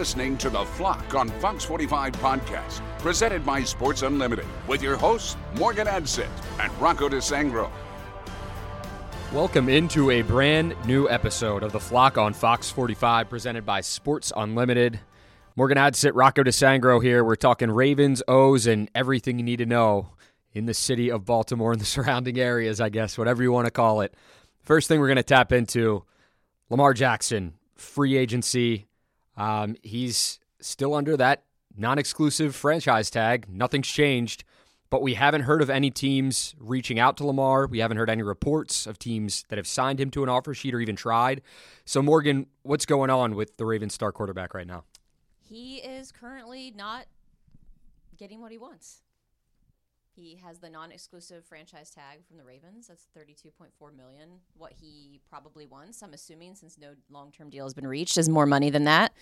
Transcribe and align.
Listening 0.00 0.38
to 0.38 0.48
The 0.48 0.64
Flock 0.64 1.14
on 1.14 1.28
Fox 1.28 1.62
45 1.62 2.12
podcast, 2.12 2.80
presented 3.00 3.44
by 3.44 3.62
Sports 3.62 4.00
Unlimited, 4.00 4.46
with 4.66 4.82
your 4.82 4.96
hosts, 4.96 5.36
Morgan 5.56 5.86
Adsit 5.86 6.26
and 6.58 6.72
Rocco 6.80 7.10
DeSangro. 7.10 7.70
Welcome 9.30 9.68
into 9.68 10.10
a 10.10 10.22
brand 10.22 10.74
new 10.86 11.06
episode 11.10 11.62
of 11.62 11.72
The 11.72 11.80
Flock 11.80 12.16
on 12.16 12.32
Fox 12.32 12.70
45, 12.70 13.28
presented 13.28 13.66
by 13.66 13.82
Sports 13.82 14.32
Unlimited. 14.34 14.98
Morgan 15.54 15.76
Adsit, 15.76 16.12
Rocco 16.14 16.44
DeSangro 16.44 17.02
here. 17.02 17.22
We're 17.22 17.36
talking 17.36 17.70
Ravens, 17.70 18.22
O's, 18.26 18.66
and 18.66 18.90
everything 18.94 19.38
you 19.38 19.44
need 19.44 19.58
to 19.58 19.66
know 19.66 20.14
in 20.54 20.64
the 20.64 20.72
city 20.72 21.10
of 21.10 21.26
Baltimore 21.26 21.72
and 21.72 21.80
the 21.80 21.84
surrounding 21.84 22.38
areas, 22.38 22.80
I 22.80 22.88
guess, 22.88 23.18
whatever 23.18 23.42
you 23.42 23.52
want 23.52 23.66
to 23.66 23.70
call 23.70 24.00
it. 24.00 24.14
First 24.62 24.88
thing 24.88 24.98
we're 24.98 25.08
going 25.08 25.16
to 25.16 25.22
tap 25.22 25.52
into 25.52 26.04
Lamar 26.70 26.94
Jackson, 26.94 27.52
free 27.76 28.16
agency. 28.16 28.86
Um, 29.40 29.74
he's 29.82 30.38
still 30.60 30.94
under 30.94 31.16
that 31.16 31.44
non 31.74 31.98
exclusive 31.98 32.54
franchise 32.54 33.08
tag. 33.08 33.46
Nothing's 33.48 33.88
changed, 33.88 34.44
but 34.90 35.00
we 35.00 35.14
haven't 35.14 35.42
heard 35.42 35.62
of 35.62 35.70
any 35.70 35.90
teams 35.90 36.54
reaching 36.58 36.98
out 36.98 37.16
to 37.16 37.26
Lamar. 37.26 37.66
We 37.66 37.78
haven't 37.78 37.96
heard 37.96 38.10
any 38.10 38.22
reports 38.22 38.86
of 38.86 38.98
teams 38.98 39.46
that 39.48 39.56
have 39.56 39.66
signed 39.66 39.98
him 39.98 40.10
to 40.10 40.22
an 40.22 40.28
offer 40.28 40.52
sheet 40.52 40.74
or 40.74 40.80
even 40.80 40.94
tried. 40.94 41.40
So, 41.86 42.02
Morgan, 42.02 42.48
what's 42.64 42.84
going 42.84 43.08
on 43.08 43.34
with 43.34 43.56
the 43.56 43.64
Ravens 43.64 43.94
star 43.94 44.12
quarterback 44.12 44.52
right 44.52 44.66
now? 44.66 44.84
He 45.38 45.76
is 45.76 46.12
currently 46.12 46.74
not 46.76 47.06
getting 48.18 48.42
what 48.42 48.52
he 48.52 48.58
wants. 48.58 49.00
He 50.20 50.38
has 50.44 50.58
the 50.58 50.68
non-exclusive 50.68 51.46
franchise 51.46 51.88
tag 51.88 52.26
from 52.28 52.36
the 52.36 52.44
Ravens. 52.44 52.88
That's 52.88 53.06
32.4 53.16 53.96
million. 53.96 54.28
What 54.54 54.72
he 54.78 55.18
probably 55.30 55.64
wants, 55.64 56.02
I'm 56.02 56.12
assuming 56.12 56.54
since 56.56 56.76
no 56.76 56.88
long-term 57.08 57.48
deal 57.48 57.64
has 57.64 57.72
been 57.72 57.86
reached, 57.86 58.18
is 58.18 58.28
more 58.28 58.44
money 58.44 58.68
than 58.68 58.84
that. 58.84 59.14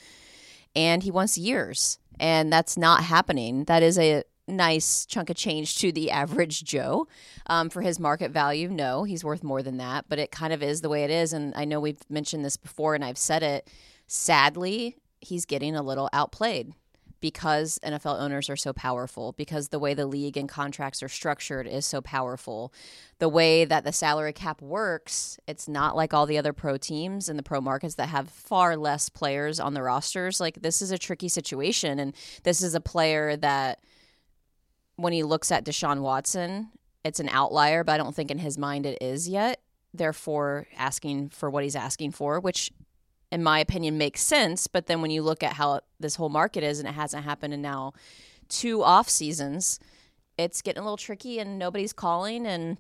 And 0.75 1.05
he 1.05 1.13
wants 1.13 1.39
years. 1.39 2.01
And 2.19 2.53
that's 2.53 2.77
not 2.77 3.05
happening. 3.05 3.65
That 3.65 3.85
is 3.85 3.97
a 3.97 4.25
nice 4.49 5.07
chunk 5.07 5.31
of 5.31 5.37
change 5.37 5.79
to 5.79 5.93
the 5.93 6.11
average 6.11 6.65
Joe. 6.65 7.07
Um, 7.47 7.71
for 7.71 7.83
his 7.83 8.01
market 8.01 8.33
value, 8.33 8.69
no, 8.69 9.05
he's 9.05 9.23
worth 9.23 9.45
more 9.45 9.63
than 9.63 9.77
that, 9.77 10.07
but 10.09 10.19
it 10.19 10.33
kind 10.33 10.53
of 10.53 10.65
is 10.65 10.81
the 10.81 10.89
way 10.89 11.05
it 11.05 11.11
is. 11.11 11.33
And 11.33 11.55
I 11.55 11.65
know 11.65 11.79
we've 11.79 12.03
mentioned 12.11 12.45
this 12.45 12.57
before 12.57 12.97
and 12.97 13.05
I've 13.05 13.19
said 13.19 13.45
it. 13.45 13.71
Sadly, 14.09 14.97
he's 15.21 15.47
getting 15.47 15.77
a 15.77 15.83
little 15.83 16.09
outplayed 16.13 16.73
because 17.21 17.79
NFL 17.85 18.21
owners 18.21 18.49
are 18.49 18.57
so 18.57 18.73
powerful, 18.73 19.33
because 19.33 19.69
the 19.69 19.79
way 19.79 19.95
the 19.95 20.07
league 20.07 20.37
and 20.37 20.49
contracts 20.49 21.03
are 21.03 21.09
structured 21.09 21.67
is 21.67 21.85
so 21.85 22.01
powerful. 22.01 22.73
The 23.19 23.29
way 23.29 23.65
that 23.65 23.85
the 23.85 23.93
salary 23.93 24.33
cap 24.33 24.63
works, 24.63 25.39
it's 25.47 25.69
not 25.69 25.97
like 25.97 26.15
all 26.15 26.27
the 26.27 26.39
other 26.39 26.53
pro 26.53 26.77
teams 26.77 27.29
and 27.29 27.39
the 27.39 27.43
pro 27.43 27.61
markets 27.61 27.97
that 27.97 28.09
have 28.09 28.29
far 28.29 28.77
less 28.77 29.09
players 29.09 29.59
on 29.59 29.75
the 29.75 29.83
rosters. 29.83 30.41
Like, 30.41 30.63
this 30.63 30.81
is 30.81 30.91
a 30.91 30.99
tricky 30.99 31.29
situation. 31.29 31.99
And 31.99 32.15
this 32.45 32.63
is 32.63 32.75
a 32.75 32.81
player 32.81 33.37
that, 33.37 33.81
when 34.97 35.13
he 35.13 35.23
looks 35.23 35.53
at 35.53 35.65
Deshaun 35.65 36.01
Watson, 36.01 36.71
it's 37.05 37.21
an 37.21 37.29
outlier, 37.29 37.85
but 37.85 37.93
I 37.93 37.97
don't 37.99 38.15
think 38.15 38.31
in 38.31 38.39
his 38.39 38.59
mind 38.59 38.85
it 38.85 38.99
is 39.01 39.29
yet. 39.29 39.61
Therefore, 39.95 40.67
asking 40.77 41.31
for 41.31 41.49
what 41.49 41.65
he's 41.65 41.77
asking 41.77 42.13
for, 42.13 42.41
which 42.41 42.71
in 43.31 43.43
my 43.43 43.59
opinion, 43.59 43.99
makes 43.99 44.23
sense. 44.23 44.67
But 44.67 44.87
then 44.87 45.03
when 45.03 45.11
you 45.11 45.23
look 45.23 45.43
at 45.43 45.55
how 45.55 45.81
this 46.01 46.17
whole 46.17 46.29
market 46.29 46.63
is, 46.63 46.79
and 46.79 46.89
it 46.89 46.93
hasn't 46.93 47.25
happened 47.25 47.55
in 47.55 47.63
now 47.63 47.93
two 48.49 48.83
off 48.83 49.09
seasons, 49.09 49.79
it's 50.37 50.63
getting 50.63 50.81
a 50.81 50.85
little 50.85 50.97
tricky, 50.97 51.39
and 51.39 51.59
nobody's 51.59 51.93
calling. 51.93 52.47
And 52.47 52.79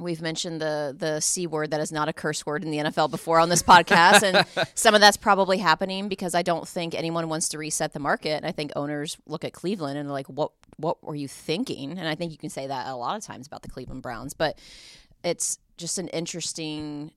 we've 0.00 0.20
mentioned 0.20 0.60
the 0.60 0.94
the 0.96 1.20
c 1.20 1.46
word 1.46 1.70
that 1.70 1.80
is 1.80 1.90
not 1.90 2.08
a 2.08 2.12
curse 2.12 2.44
word 2.44 2.62
in 2.62 2.70
the 2.70 2.78
NFL 2.78 3.10
before 3.10 3.38
on 3.38 3.48
this 3.48 3.62
podcast, 3.62 4.22
and 4.22 4.68
some 4.74 4.94
of 4.94 5.00
that's 5.00 5.16
probably 5.16 5.58
happening 5.58 6.08
because 6.08 6.34
I 6.34 6.42
don't 6.42 6.68
think 6.68 6.94
anyone 6.94 7.28
wants 7.28 7.48
to 7.50 7.58
reset 7.58 7.92
the 7.92 8.00
market. 8.00 8.36
And 8.36 8.46
I 8.46 8.52
think 8.52 8.72
owners 8.76 9.16
look 9.26 9.44
at 9.44 9.52
Cleveland 9.52 9.98
and 9.98 10.08
are 10.08 10.12
like, 10.12 10.26
"What 10.26 10.52
what 10.76 11.02
were 11.02 11.14
you 11.14 11.28
thinking?" 11.28 11.98
And 11.98 12.06
I 12.06 12.14
think 12.14 12.32
you 12.32 12.38
can 12.38 12.50
say 12.50 12.66
that 12.66 12.86
a 12.88 12.94
lot 12.94 13.16
of 13.16 13.24
times 13.24 13.46
about 13.46 13.62
the 13.62 13.68
Cleveland 13.68 14.02
Browns, 14.02 14.34
but 14.34 14.58
it's 15.24 15.58
just 15.76 15.98
an 15.98 16.08
interesting 16.08 17.12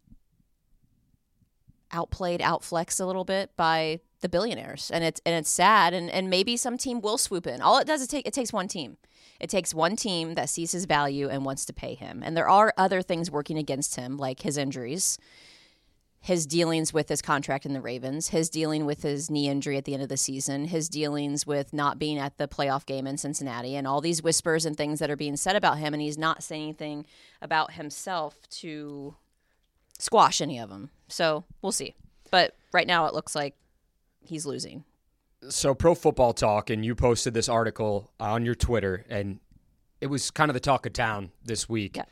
outplayed, 1.92 2.42
outflexed 2.42 3.00
a 3.00 3.06
little 3.06 3.26
bit 3.26 3.56
by 3.56 4.00
the 4.22 4.30
billionaires, 4.30 4.92
and 4.92 5.04
it's 5.04 5.22
and 5.26 5.36
it's 5.36 5.50
sad. 5.50 5.94
And 5.94 6.10
and 6.10 6.30
maybe 6.30 6.58
some 6.58 6.78
team 6.78 7.02
will 7.02 7.18
swoop 7.18 7.48
in. 7.48 7.62
All 7.62 7.78
it 7.78 7.88
does 7.88 8.02
is 8.02 8.08
take 8.08 8.28
it 8.28 8.34
takes 8.34 8.54
one 8.54 8.68
team. 8.68 8.98
It 9.40 9.50
takes 9.50 9.74
one 9.74 9.96
team 9.96 10.36
that 10.36 10.50
sees 10.50 10.72
his 10.72 10.86
value 10.86 11.28
and 11.28 11.44
wants 11.44 11.66
to 11.66 11.74
pay 11.74 11.96
him. 11.96 12.22
And 12.24 12.38
there 12.38 12.48
are 12.48 12.74
other 12.78 13.02
things 13.02 13.32
working 13.32 13.58
against 13.58 13.96
him, 13.96 14.18
like 14.18 14.42
his 14.42 14.56
injuries, 14.56 15.18
his 16.20 16.46
dealings 16.46 16.94
with 16.94 17.10
his 17.10 17.24
contract 17.24 17.66
in 17.66 17.74
the 17.74 17.82
Ravens, 17.82 18.28
his 18.28 18.52
dealing 18.52 18.86
with 18.86 19.02
his 19.02 19.32
knee 19.32 19.50
injury 19.50 19.78
at 19.78 19.86
the 19.86 19.96
end 19.96 20.04
of 20.04 20.10
the 20.10 20.18
season, 20.18 20.66
his 20.66 20.88
dealings 20.88 21.48
with 21.48 21.74
not 21.74 21.98
being 21.98 22.20
at 22.20 22.38
the 22.38 22.48
playoff 22.48 22.86
game 22.86 23.08
in 23.08 23.18
Cincinnati, 23.18 23.76
and 23.76 23.88
all 23.88 24.00
these 24.00 24.22
whispers 24.22 24.64
and 24.64 24.78
things 24.78 25.00
that 25.00 25.10
are 25.10 25.16
being 25.16 25.36
said 25.36 25.56
about 25.56 25.80
him. 25.80 25.96
And 25.96 26.04
he's 26.04 26.20
not 26.20 26.44
saying 26.44 26.62
anything 26.62 27.08
about 27.42 27.74
himself 27.74 28.48
to 28.52 29.16
squash 29.98 30.40
any 30.40 30.60
of 30.60 30.70
them. 30.70 30.92
So 31.12 31.46
we'll 31.62 31.72
see. 31.72 31.96
But 32.32 32.56
right 32.72 32.88
now 32.88 33.06
it 33.06 33.14
looks 33.14 33.36
like 33.36 33.56
he's 34.22 34.46
losing. 34.46 34.86
So, 35.50 35.74
Pro 35.74 35.96
Football 35.96 36.34
Talk, 36.34 36.70
and 36.70 36.86
you 36.86 36.94
posted 36.94 37.34
this 37.34 37.50
article 37.50 38.12
on 38.20 38.46
your 38.46 38.54
Twitter, 38.54 39.06
and 39.10 39.40
it 40.00 40.06
was 40.08 40.30
kind 40.30 40.52
of 40.52 40.54
the 40.54 40.60
talk 40.60 40.86
of 40.86 40.94
town 40.94 41.32
this 41.44 41.68
week. 41.68 41.98
Yeah. 41.98 42.04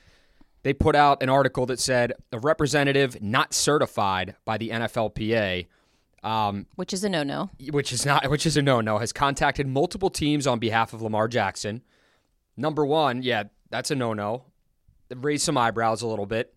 They 0.64 0.74
put 0.74 0.96
out 0.96 1.22
an 1.24 1.30
article 1.30 1.66
that 1.68 1.80
said 1.80 2.14
a 2.32 2.40
representative 2.40 3.22
not 3.22 3.54
certified 3.54 4.36
by 4.46 4.58
the 4.58 4.70
NFLPA, 4.70 5.68
um, 6.24 6.66
which 6.76 6.92
is 6.92 7.04
a 7.04 7.10
no-no, 7.10 7.50
which 7.70 7.94
is 7.94 8.06
not, 8.06 8.30
which 8.30 8.46
is 8.46 8.58
a 8.58 8.62
no-no, 8.62 8.98
has 8.98 9.14
contacted 9.14 9.68
multiple 9.68 10.10
teams 10.10 10.48
on 10.48 10.60
behalf 10.60 10.92
of 10.92 11.02
Lamar 11.02 11.28
Jackson. 11.28 11.82
Number 12.58 12.86
one, 12.86 13.22
yeah, 13.22 13.44
that's 13.70 13.92
a 13.92 13.96
no-no. 13.96 14.46
Raise 15.16 15.44
some 15.44 15.58
eyebrows 15.58 16.02
a 16.02 16.08
little 16.08 16.26
bit. 16.26 16.54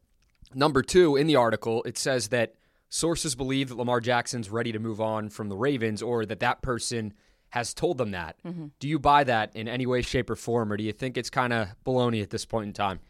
Number 0.55 0.83
two, 0.83 1.17
in 1.17 1.27
the 1.27 1.37
article, 1.37 1.83
it 1.85 1.99
says 1.99 2.29
that 2.29 2.55
sources 2.89 3.35
believe 3.35 3.71
that 3.71 3.77
Lamar 3.77 4.01
Jackson's 4.01 4.51
ready 4.51 4.73
to 4.73 4.79
move 4.79 5.01
on 5.01 5.29
from 5.29 5.49
the 5.49 5.57
Ravens 5.57 6.03
or 6.03 6.27
that 6.27 6.41
that 6.41 6.63
person 6.63 7.15
has 7.51 7.75
told 7.75 7.99
them 7.99 8.13
that. 8.13 8.37
Mm-hmm. 8.47 8.67
Do 8.79 8.89
you 8.89 8.99
buy 8.99 9.25
that 9.25 9.55
in 9.55 9.69
any 9.69 9.87
way, 9.87 10.03
shape, 10.03 10.31
or 10.31 10.37
form, 10.37 10.73
or 10.73 10.77
do 10.77 10.85
you 10.85 10.93
think 10.93 11.17
it's 11.17 11.31
kind 11.31 11.53
of 11.53 11.69
baloney 11.85 12.23
at 12.23 12.31
this 12.31 12.45
point 12.45 12.67
in 12.67 12.73
time? 12.73 13.01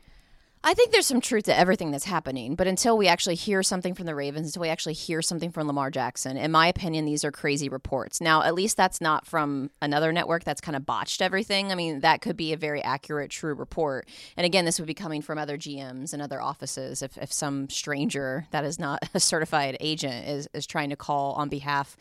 I 0.65 0.75
think 0.75 0.93
there's 0.93 1.09
some 1.09 1.21
truth 1.21 1.45
to 1.45 1.59
everything 1.59 1.91
that's 1.91 2.05
happening, 2.05 2.55
but 2.55 2.69
until 2.69 2.97
we 2.97 3.09
actually 3.09 3.35
hear 3.35 3.65
something 3.65 3.95
from 3.95 4.07
the 4.07 4.15
Ravens, 4.15 4.47
until 4.47 4.63
we 4.63 4.69
actually 4.69 4.93
hear 4.93 5.21
something 5.21 5.51
from 5.51 5.67
Lamar 5.67 5.91
Jackson, 5.91 6.37
in 6.37 6.53
my 6.53 6.69
opinion, 6.69 7.05
these 7.05 7.25
are 7.25 7.33
crazy 7.33 7.69
reports. 7.69 8.21
Now, 8.21 8.43
at 8.43 8.55
least 8.55 8.77
that's 8.77 9.01
not 9.01 9.27
from 9.27 9.71
another 9.81 10.13
network 10.13 10.45
that's 10.45 10.61
kind 10.61 10.77
of 10.77 10.87
botched 10.87 11.21
everything. 11.21 11.73
I 11.73 11.75
mean, 11.75 11.99
that 12.01 12.21
could 12.21 12.37
be 12.37 12.53
a 12.53 12.57
very 12.57 12.81
accurate, 12.81 13.33
true 13.33 13.55
report. 13.55 14.09
And 14.37 14.47
again, 14.47 14.65
this 14.65 14.79
would 14.79 14.87
be 14.87 14.95
coming 14.95 15.21
from 15.21 15.37
other 15.37 15.59
GMs 15.59 16.13
and 16.13 16.23
other 16.23 16.41
offices. 16.41 17.03
If, 17.03 17.19
if 17.19 17.33
some 17.33 17.69
stranger 17.69 18.47
that 18.53 18.65
is 18.65 18.79
not 18.79 19.03
a 19.15 19.21
certified 19.21 19.77
agent 19.81 20.29
is, 20.29 20.49
is 20.55 20.65
trying 20.65 20.91
to 20.91 20.97
call 20.97 21.33
on 21.33 21.49
behalf 21.49 21.97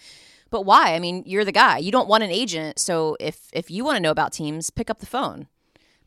but 0.51 0.65
why? 0.65 0.95
I 0.95 0.99
mean, 0.99 1.23
you're 1.25 1.45
the 1.45 1.53
guy. 1.53 1.77
You 1.77 1.93
don't 1.93 2.09
want 2.09 2.23
an 2.23 2.29
agent, 2.29 2.77
so 2.77 3.15
if 3.21 3.47
if 3.53 3.71
you 3.71 3.85
want 3.85 3.95
to 3.95 4.01
know 4.01 4.11
about 4.11 4.33
teams, 4.33 4.69
pick 4.69 4.89
up 4.89 4.99
the 4.99 5.05
phone. 5.05 5.47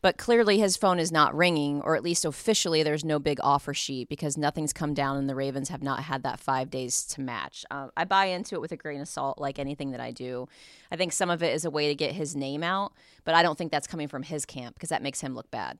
But 0.05 0.19
clearly, 0.19 0.59
his 0.59 0.77
phone 0.77 0.99
is 0.99 1.11
not 1.11 1.33
ringing, 1.33 1.81
or 1.81 1.95
at 1.95 2.03
least 2.03 2.25
officially, 2.25 2.83
there's 2.83 3.03
no 3.03 3.17
big 3.17 3.39
offer 3.41 3.73
sheet 3.73 4.07
because 4.07 4.37
nothing's 4.37 4.71
come 4.71 4.93
down, 4.93 5.17
and 5.17 5.27
the 5.27 5.33
Ravens 5.33 5.69
have 5.69 5.81
not 5.81 6.03
had 6.03 6.21
that 6.21 6.39
five 6.39 6.69
days 6.69 7.05
to 7.05 7.21
match. 7.21 7.65
Um, 7.71 7.89
I 7.97 8.03
buy 8.03 8.25
into 8.25 8.53
it 8.53 8.61
with 8.61 8.71
a 8.71 8.77
grain 8.77 9.01
of 9.01 9.07
salt, 9.07 9.39
like 9.39 9.57
anything 9.57 9.89
that 9.93 9.99
I 9.99 10.11
do. 10.11 10.47
I 10.91 10.95
think 10.95 11.11
some 11.11 11.31
of 11.31 11.41
it 11.41 11.55
is 11.55 11.65
a 11.65 11.71
way 11.71 11.87
to 11.87 11.95
get 11.95 12.11
his 12.11 12.35
name 12.35 12.61
out, 12.61 12.93
but 13.23 13.33
I 13.33 13.41
don't 13.41 13.57
think 13.57 13.71
that's 13.71 13.87
coming 13.87 14.07
from 14.07 14.21
his 14.21 14.45
camp 14.45 14.75
because 14.75 14.89
that 14.89 15.01
makes 15.01 15.21
him 15.21 15.33
look 15.33 15.49
bad. 15.49 15.79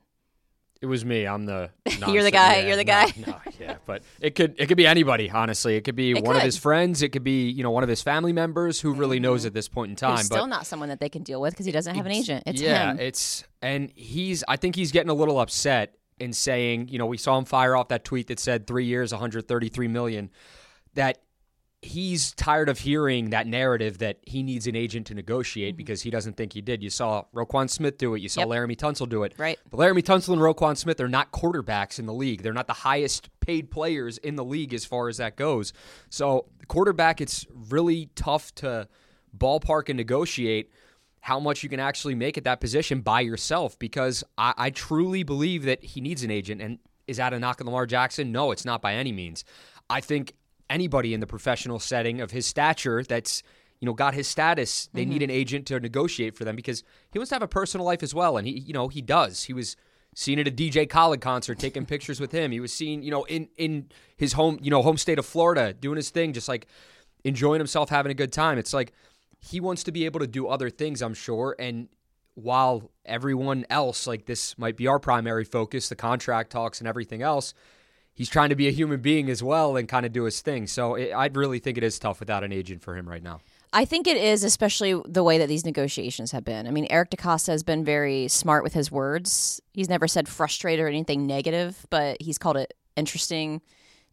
It 0.81 0.87
was 0.87 1.05
me. 1.05 1.27
I'm 1.27 1.45
the. 1.45 1.69
you're 2.07 2.23
the 2.23 2.31
guy. 2.31 2.61
Yeah, 2.61 2.67
you're 2.69 2.77
the 2.77 2.83
guy. 2.83 3.13
no, 3.27 3.35
yeah, 3.44 3.44
but 3.85 4.03
it 4.19 4.35
could 4.35 4.55
it 4.57 4.67
could 4.67 4.77
be 4.77 4.87
anybody. 4.87 5.29
Honestly, 5.29 5.75
it 5.75 5.81
could 5.81 5.95
be 5.95 6.11
It 6.11 6.23
one 6.23 6.35
of 6.35 6.41
his 6.41 6.57
friends. 6.57 7.01
It 7.01 7.09
could 7.09 7.23
be 7.23 7.49
you 7.49 7.63
know 7.63 7.71
one 7.71 7.83
of 7.83 7.89
his 7.89 8.01
family 8.01 8.33
members 8.33 8.81
who 8.81 8.93
really 8.93 9.19
knows 9.19 9.41
mm-hmm. 9.41 9.47
at 9.47 9.53
this 9.53 9.67
point 9.67 9.91
in 9.91 9.95
time. 9.95 10.17
But 10.17 10.23
still 10.25 10.47
not 10.47 10.65
someone 10.65 10.89
that 10.89 10.99
they 10.99 11.09
can 11.09 11.23
deal 11.23 11.41
with 11.41 11.53
because 11.53 11.65
he 11.65 11.71
doesn't 11.71 11.95
have 11.95 12.05
an 12.05 12.11
agent. 12.11 12.43
It's 12.45 12.61
yeah, 12.61 12.91
him. 12.91 12.99
it's 12.99 13.43
and 13.61 13.91
he's. 13.95 14.43
I 14.47 14.57
think 14.57 14.75
he's 14.75 14.91
getting 14.91 15.09
a 15.09 15.15
little 15.15 15.39
upset 15.39 15.95
in 16.19 16.33
saying, 16.33 16.87
you 16.87 16.97
know, 16.97 17.05
we 17.05 17.17
saw 17.17 17.37
him 17.37 17.45
fire 17.45 17.75
off 17.75 17.89
that 17.89 18.03
tweet 18.03 18.27
that 18.27 18.39
said 18.39 18.67
three 18.67 18.85
years, 18.85 19.11
133 19.11 19.87
million. 19.87 20.29
That 20.93 21.19
he's 21.85 22.33
tired 22.33 22.67
of 22.67 22.79
hearing 22.79 23.29
that 23.29 23.45
narrative 23.45 23.99
that 23.99 24.17
he 24.23 24.41
needs 24.41 24.65
an 24.65 24.75
agent 24.75 25.07
to 25.07 25.13
negotiate 25.13 25.73
mm-hmm. 25.73 25.77
because 25.77 26.01
he 26.01 26.09
doesn't 26.09 26.35
think 26.35 26.53
he 26.53 26.61
did. 26.61 26.81
You 26.81 26.89
saw 26.89 27.25
Roquan 27.33 27.69
Smith 27.69 27.97
do 27.97 28.15
it. 28.15 28.21
You 28.21 28.29
saw 28.29 28.41
yep. 28.41 28.49
Laremy 28.49 28.75
Tunsil 28.75 29.07
do 29.07 29.23
it. 29.23 29.33
Right. 29.37 29.59
But 29.69 29.79
Laremy 29.79 30.01
Tunsil 30.01 30.33
and 30.33 30.41
Roquan 30.41 30.75
Smith 30.75 30.99
are 30.99 31.07
not 31.07 31.31
quarterbacks 31.31 31.99
in 31.99 32.07
the 32.07 32.13
league. 32.13 32.41
They're 32.41 32.53
not 32.53 32.67
the 32.67 32.73
highest 32.73 33.29
paid 33.39 33.69
players 33.69 34.17
in 34.17 34.35
the 34.35 34.43
league 34.43 34.73
as 34.73 34.83
far 34.83 35.07
as 35.07 35.17
that 35.17 35.35
goes. 35.35 35.73
So 36.09 36.47
quarterback, 36.67 37.21
it's 37.21 37.45
really 37.69 38.09
tough 38.15 38.53
to 38.55 38.87
ballpark 39.37 39.89
and 39.89 39.97
negotiate 39.97 40.71
how 41.21 41.39
much 41.39 41.63
you 41.63 41.69
can 41.69 41.79
actually 41.79 42.15
make 42.15 42.37
at 42.37 42.43
that 42.43 42.59
position 42.59 43.01
by 43.01 43.21
yourself 43.21 43.77
because 43.77 44.23
I, 44.37 44.53
I 44.57 44.69
truly 44.71 45.23
believe 45.23 45.63
that 45.63 45.83
he 45.83 46.01
needs 46.01 46.23
an 46.23 46.31
agent. 46.31 46.61
And 46.61 46.79
is 47.07 47.17
that 47.17 47.33
a 47.33 47.39
knock 47.39 47.61
on 47.61 47.67
Lamar 47.67 47.85
Jackson? 47.85 48.31
No, 48.31 48.51
it's 48.51 48.65
not 48.65 48.81
by 48.81 48.95
any 48.95 49.11
means. 49.11 49.43
I 49.89 50.01
think 50.01 50.33
anybody 50.69 51.13
in 51.13 51.19
the 51.19 51.27
professional 51.27 51.79
setting 51.79 52.21
of 52.21 52.31
his 52.31 52.45
stature 52.45 53.03
that's 53.03 53.43
you 53.79 53.85
know 53.85 53.93
got 53.93 54.13
his 54.13 54.27
status 54.27 54.89
they 54.93 55.01
mm-hmm. 55.01 55.11
need 55.11 55.21
an 55.21 55.29
agent 55.29 55.65
to 55.67 55.79
negotiate 55.79 56.35
for 56.35 56.43
them 56.45 56.55
because 56.55 56.83
he 57.11 57.19
wants 57.19 57.29
to 57.29 57.35
have 57.35 57.41
a 57.41 57.47
personal 57.47 57.85
life 57.85 58.03
as 58.03 58.13
well. 58.13 58.37
And 58.37 58.47
he 58.47 58.59
you 58.59 58.73
know 58.73 58.87
he 58.87 59.01
does. 59.01 59.43
He 59.43 59.53
was 59.53 59.75
seen 60.15 60.39
at 60.39 60.47
a 60.47 60.51
DJ 60.51 60.89
Khaled 60.89 61.21
concert 61.21 61.59
taking 61.59 61.85
pictures 61.85 62.19
with 62.19 62.31
him. 62.31 62.51
He 62.51 62.59
was 62.59 62.73
seen 62.73 63.03
you 63.03 63.11
know 63.11 63.23
in 63.25 63.49
in 63.57 63.89
his 64.17 64.33
home 64.33 64.59
you 64.61 64.71
know 64.71 64.81
home 64.81 64.97
state 64.97 65.19
of 65.19 65.25
Florida 65.25 65.73
doing 65.73 65.97
his 65.97 66.09
thing 66.09 66.33
just 66.33 66.47
like 66.47 66.67
enjoying 67.23 67.59
himself 67.59 67.89
having 67.89 68.11
a 68.11 68.15
good 68.15 68.31
time. 68.31 68.57
It's 68.57 68.73
like 68.73 68.93
he 69.41 69.59
wants 69.59 69.83
to 69.83 69.91
be 69.91 70.05
able 70.05 70.19
to 70.19 70.27
do 70.27 70.47
other 70.47 70.69
things 70.69 71.01
I'm 71.01 71.13
sure. 71.13 71.55
And 71.59 71.89
while 72.35 72.91
everyone 73.05 73.65
else 73.69 74.07
like 74.07 74.25
this 74.25 74.57
might 74.57 74.77
be 74.77 74.87
our 74.87 74.99
primary 74.99 75.45
focus 75.45 75.87
the 75.87 75.95
contract 75.95 76.51
talks 76.51 76.79
and 76.79 76.87
everything 76.87 77.21
else 77.21 77.53
he's 78.15 78.29
trying 78.29 78.49
to 78.49 78.55
be 78.55 78.67
a 78.67 78.71
human 78.71 79.01
being 79.01 79.29
as 79.29 79.43
well 79.43 79.77
and 79.77 79.87
kind 79.87 80.05
of 80.05 80.11
do 80.11 80.23
his 80.23 80.41
thing. 80.41 80.65
So 80.65 80.95
it, 80.95 81.11
I 81.11 81.27
really 81.27 81.59
think 81.59 81.77
it 81.77 81.83
is 81.83 81.99
tough 81.99 82.19
without 82.19 82.43
an 82.43 82.51
agent 82.51 82.81
for 82.81 82.97
him 82.97 83.07
right 83.07 83.21
now. 83.21 83.41
I 83.73 83.83
think 83.83 84.07
it 84.07 84.15
is, 84.15 84.43
especially 84.43 84.99
the 85.05 85.23
way 85.23 85.37
that 85.37 85.49
these 85.49 85.65
negotiations 85.65 86.31
have 86.31 86.45
been. 86.45 86.65
I 86.65 86.71
mean, 86.71 86.87
Eric 86.89 87.09
DeCosta 87.09 87.47
has 87.47 87.61
been 87.61 87.83
very 87.83 88.29
smart 88.29 88.63
with 88.63 88.73
his 88.73 88.89
words. 88.89 89.61
He's 89.73 89.89
never 89.89 90.07
said 90.07 90.29
frustrated 90.29 90.83
or 90.83 90.87
anything 90.87 91.27
negative, 91.27 91.85
but 91.89 92.21
he's 92.21 92.37
called 92.37 92.55
it 92.55 92.73
interesting, 92.95 93.61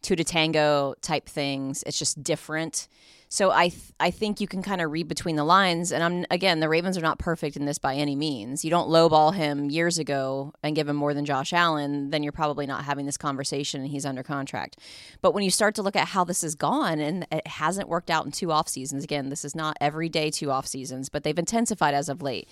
two 0.01 0.17
to 0.17 0.23
tango 0.25 0.95
type 1.01 1.29
things. 1.29 1.81
It's 1.87 1.97
just 1.97 2.21
different. 2.21 2.89
So 3.33 3.49
I 3.49 3.69
th- 3.69 3.93
I 3.99 4.11
think 4.11 4.39
you 4.39 4.47
can 4.47 4.61
kind 4.61 4.79
of 4.79 4.91
read 4.91 5.07
between 5.07 5.37
the 5.37 5.43
lines. 5.43 5.91
And 5.91 6.03
I'm 6.03 6.23
again, 6.29 6.59
the 6.59 6.69
Ravens 6.69 6.99
are 6.99 7.01
not 7.01 7.17
perfect 7.17 7.57
in 7.57 7.65
this 7.65 7.79
by 7.79 7.95
any 7.95 8.15
means. 8.15 8.63
You 8.63 8.69
don't 8.69 8.89
lowball 8.89 9.33
him 9.33 9.71
years 9.71 9.97
ago 9.97 10.53
and 10.61 10.75
give 10.75 10.87
him 10.87 10.97
more 10.97 11.15
than 11.15 11.25
Josh 11.25 11.51
Allen, 11.51 12.11
then 12.11 12.21
you're 12.21 12.31
probably 12.31 12.67
not 12.67 12.83
having 12.83 13.07
this 13.07 13.17
conversation 13.17 13.81
and 13.81 13.89
he's 13.89 14.05
under 14.05 14.21
contract. 14.21 14.77
But 15.23 15.33
when 15.33 15.43
you 15.43 15.49
start 15.49 15.73
to 15.75 15.81
look 15.81 15.95
at 15.95 16.09
how 16.09 16.23
this 16.23 16.43
has 16.43 16.53
gone 16.53 16.99
and 16.99 17.25
it 17.31 17.47
hasn't 17.47 17.89
worked 17.89 18.11
out 18.11 18.23
in 18.23 18.31
two 18.31 18.51
off 18.51 18.67
seasons, 18.67 19.03
again, 19.03 19.29
this 19.29 19.43
is 19.43 19.55
not 19.55 19.77
every 19.81 20.09
day 20.09 20.29
two 20.29 20.51
off 20.51 20.67
seasons, 20.67 21.09
but 21.09 21.23
they've 21.23 21.39
intensified 21.39 21.95
as 21.95 22.09
of 22.09 22.21
late. 22.21 22.47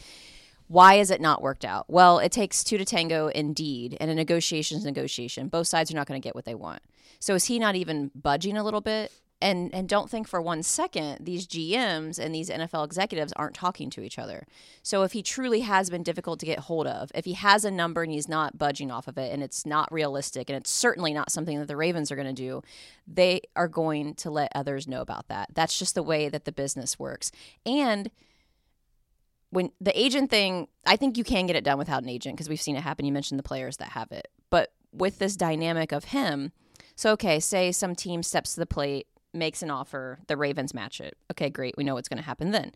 Why 0.67 0.95
has 0.95 1.11
it 1.11 1.21
not 1.21 1.43
worked 1.43 1.63
out? 1.63 1.91
Well, 1.91 2.17
it 2.17 2.31
takes 2.31 2.63
two 2.63 2.79
to 2.79 2.85
tango 2.85 3.27
indeed, 3.27 3.97
and 4.01 4.09
a 4.09 4.15
negotiation 4.15 4.79
is 4.79 4.85
negotiation. 4.85 5.47
Both 5.47 5.67
sides 5.67 5.91
are 5.91 5.95
not 5.95 6.07
going 6.07 6.19
to 6.19 6.25
get 6.25 6.33
what 6.33 6.45
they 6.45 6.55
want. 6.55 6.81
So 7.19 7.35
is 7.35 7.45
he 7.45 7.59
not 7.59 7.75
even 7.75 8.09
budging 8.15 8.57
a 8.57 8.63
little 8.63 8.81
bit? 8.81 9.11
And 9.41 9.73
and 9.73 9.87
don't 9.89 10.09
think 10.09 10.27
for 10.27 10.41
one 10.41 10.63
second 10.63 11.25
these 11.25 11.47
GMs 11.47 12.19
and 12.19 12.33
these 12.33 12.49
NFL 12.49 12.85
executives 12.85 13.33
aren't 13.35 13.55
talking 13.55 13.89
to 13.91 14.01
each 14.01 14.19
other. 14.19 14.45
So 14.83 15.03
if 15.03 15.13
he 15.13 15.23
truly 15.23 15.61
has 15.61 15.89
been 15.89 16.03
difficult 16.03 16.39
to 16.41 16.45
get 16.45 16.59
hold 16.59 16.87
of, 16.87 17.11
if 17.15 17.25
he 17.25 17.33
has 17.33 17.65
a 17.65 17.71
number 17.71 18.03
and 18.03 18.11
he's 18.11 18.29
not 18.29 18.57
budging 18.57 18.91
off 18.91 19.07
of 19.07 19.17
it 19.17 19.31
and 19.33 19.41
it's 19.43 19.65
not 19.65 19.91
realistic 19.91 20.49
and 20.49 20.57
it's 20.57 20.69
certainly 20.69 21.13
not 21.13 21.31
something 21.31 21.59
that 21.59 21.67
the 21.67 21.77
Ravens 21.77 22.11
are 22.11 22.15
going 22.15 22.27
to 22.27 22.33
do, 22.33 22.61
they 23.07 23.41
are 23.55 23.67
going 23.67 24.15
to 24.15 24.29
let 24.29 24.51
others 24.55 24.87
know 24.87 25.01
about 25.01 25.27
that. 25.27 25.49
That's 25.53 25.77
just 25.77 25.95
the 25.95 26.03
way 26.03 26.29
that 26.29 26.45
the 26.45 26.51
business 26.51 26.99
works. 26.99 27.31
And 27.65 28.11
when 29.51 29.71
the 29.81 29.97
agent 29.99 30.29
thing, 30.29 30.67
I 30.85 30.95
think 30.95 31.17
you 31.17 31.23
can 31.23 31.45
get 31.45 31.55
it 31.55 31.63
done 31.63 31.77
without 31.77 32.03
an 32.03 32.09
agent 32.09 32.35
because 32.35 32.49
we've 32.49 32.61
seen 32.61 32.75
it 32.75 32.81
happen. 32.81 33.05
You 33.05 33.11
mentioned 33.11 33.37
the 33.37 33.43
players 33.43 33.77
that 33.77 33.89
have 33.89 34.11
it. 34.11 34.29
But 34.49 34.73
with 34.93 35.19
this 35.19 35.35
dynamic 35.35 35.91
of 35.91 36.05
him, 36.05 36.51
so 36.95 37.11
okay, 37.11 37.39
say 37.39 37.71
some 37.71 37.95
team 37.95 38.23
steps 38.23 38.53
to 38.53 38.59
the 38.59 38.65
plate 38.65 39.07
makes 39.33 39.61
an 39.61 39.71
offer, 39.71 40.19
the 40.27 40.37
Ravens 40.37 40.73
match 40.73 40.99
it. 40.99 41.17
Okay, 41.31 41.49
great. 41.49 41.75
We 41.77 41.83
know 41.83 41.95
what's 41.95 42.09
going 42.09 42.19
to 42.19 42.25
happen 42.25 42.51
then. 42.51 42.71